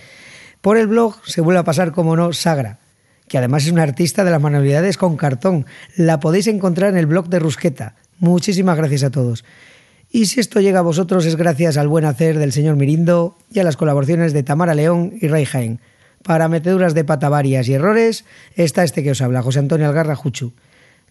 Por 0.60 0.76
el 0.76 0.88
blog 0.88 1.16
se 1.26 1.40
vuelve 1.40 1.62
a 1.62 1.64
pasar, 1.64 1.94
como 1.94 2.18
no, 2.18 2.34
Sagra, 2.34 2.80
que 3.30 3.38
además 3.38 3.64
es 3.64 3.72
una 3.72 3.84
artista 3.84 4.26
de 4.26 4.32
las 4.32 4.42
manualidades 4.42 4.98
con 4.98 5.16
cartón. 5.16 5.68
La 5.96 6.20
podéis 6.20 6.48
encontrar 6.48 6.90
en 6.90 6.98
el 6.98 7.06
blog 7.06 7.30
de 7.30 7.40
Rusqueta. 7.40 7.96
Muchísimas 8.20 8.76
gracias 8.76 9.04
a 9.04 9.10
todos. 9.12 9.46
Y 10.12 10.26
si 10.26 10.42
esto 10.42 10.60
llega 10.60 10.80
a 10.80 10.82
vosotros 10.82 11.26
es 11.26 11.38
gracias 11.38 11.78
al 11.78 11.88
buen 11.88 12.04
hacer 12.04 12.40
del 12.40 12.52
señor 12.52 12.76
Mirindo 12.76 13.38
y 13.50 13.60
a 13.60 13.64
las 13.64 13.78
colaboraciones 13.78 14.34
de 14.34 14.44
Tamara 14.44 14.76
León 14.76 15.14
y 15.22 15.30
Ray 15.30 15.46
Jaén. 15.46 15.80
Para 16.24 16.50
meteduras 16.50 16.94
de 16.94 17.06
pata 17.06 17.30
varias 17.30 17.70
y 17.70 17.74
errores 17.76 18.26
está 18.58 18.84
este 18.84 19.02
que 19.02 19.12
os 19.12 19.22
habla, 19.22 19.42
José 19.42 19.60
Antonio 19.60 19.88
Algarra 19.88 20.18
Juchu. 20.18 20.52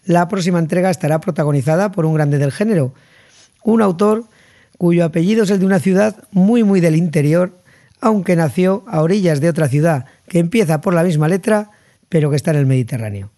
La 0.05 0.27
próxima 0.27 0.59
entrega 0.59 0.91
estará 0.91 1.19
protagonizada 1.19 1.91
por 1.91 2.05
un 2.05 2.13
grande 2.13 2.37
del 2.37 2.51
género, 2.51 2.93
un 3.63 3.81
autor 3.81 4.25
cuyo 4.77 5.03
apellido 5.03 5.43
es 5.43 5.49
el 5.49 5.59
de 5.59 5.65
una 5.65 5.79
ciudad 5.79 6.23
muy 6.31 6.63
muy 6.63 6.79
del 6.79 6.95
interior, 6.95 7.59
aunque 8.01 8.35
nació 8.35 8.83
a 8.87 9.01
orillas 9.01 9.41
de 9.41 9.49
otra 9.49 9.67
ciudad 9.67 10.05
que 10.27 10.39
empieza 10.39 10.81
por 10.81 10.93
la 10.93 11.03
misma 11.03 11.27
letra, 11.27 11.71
pero 12.07 12.29
que 12.29 12.35
está 12.35 12.51
en 12.51 12.57
el 12.57 12.65
Mediterráneo. 12.65 13.31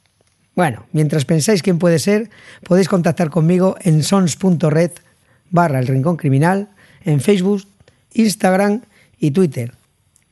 Bueno, 0.55 0.87
mientras 0.91 1.23
pensáis 1.23 1.61
quién 1.61 1.79
puede 1.79 1.99
ser, 1.99 2.29
podéis 2.63 2.89
contactar 2.89 3.29
conmigo 3.29 3.77
en 3.81 4.03
sons.red 4.03 4.91
barra 5.49 5.79
el 5.79 5.87
rincón 5.87 6.17
criminal, 6.17 6.69
en 7.05 7.21
Facebook, 7.21 7.63
Instagram 8.13 8.81
y 9.19 9.31
Twitter. 9.31 9.73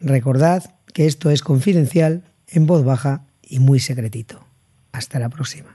Recordad 0.01 0.63
que 0.93 1.05
esto 1.05 1.29
es 1.29 1.41
confidencial, 1.41 2.23
en 2.47 2.65
voz 2.65 2.83
baja 2.83 3.21
y 3.41 3.59
muy 3.59 3.79
secretito. 3.79 4.43
Hasta 4.91 5.19
la 5.19 5.29
próxima. 5.29 5.74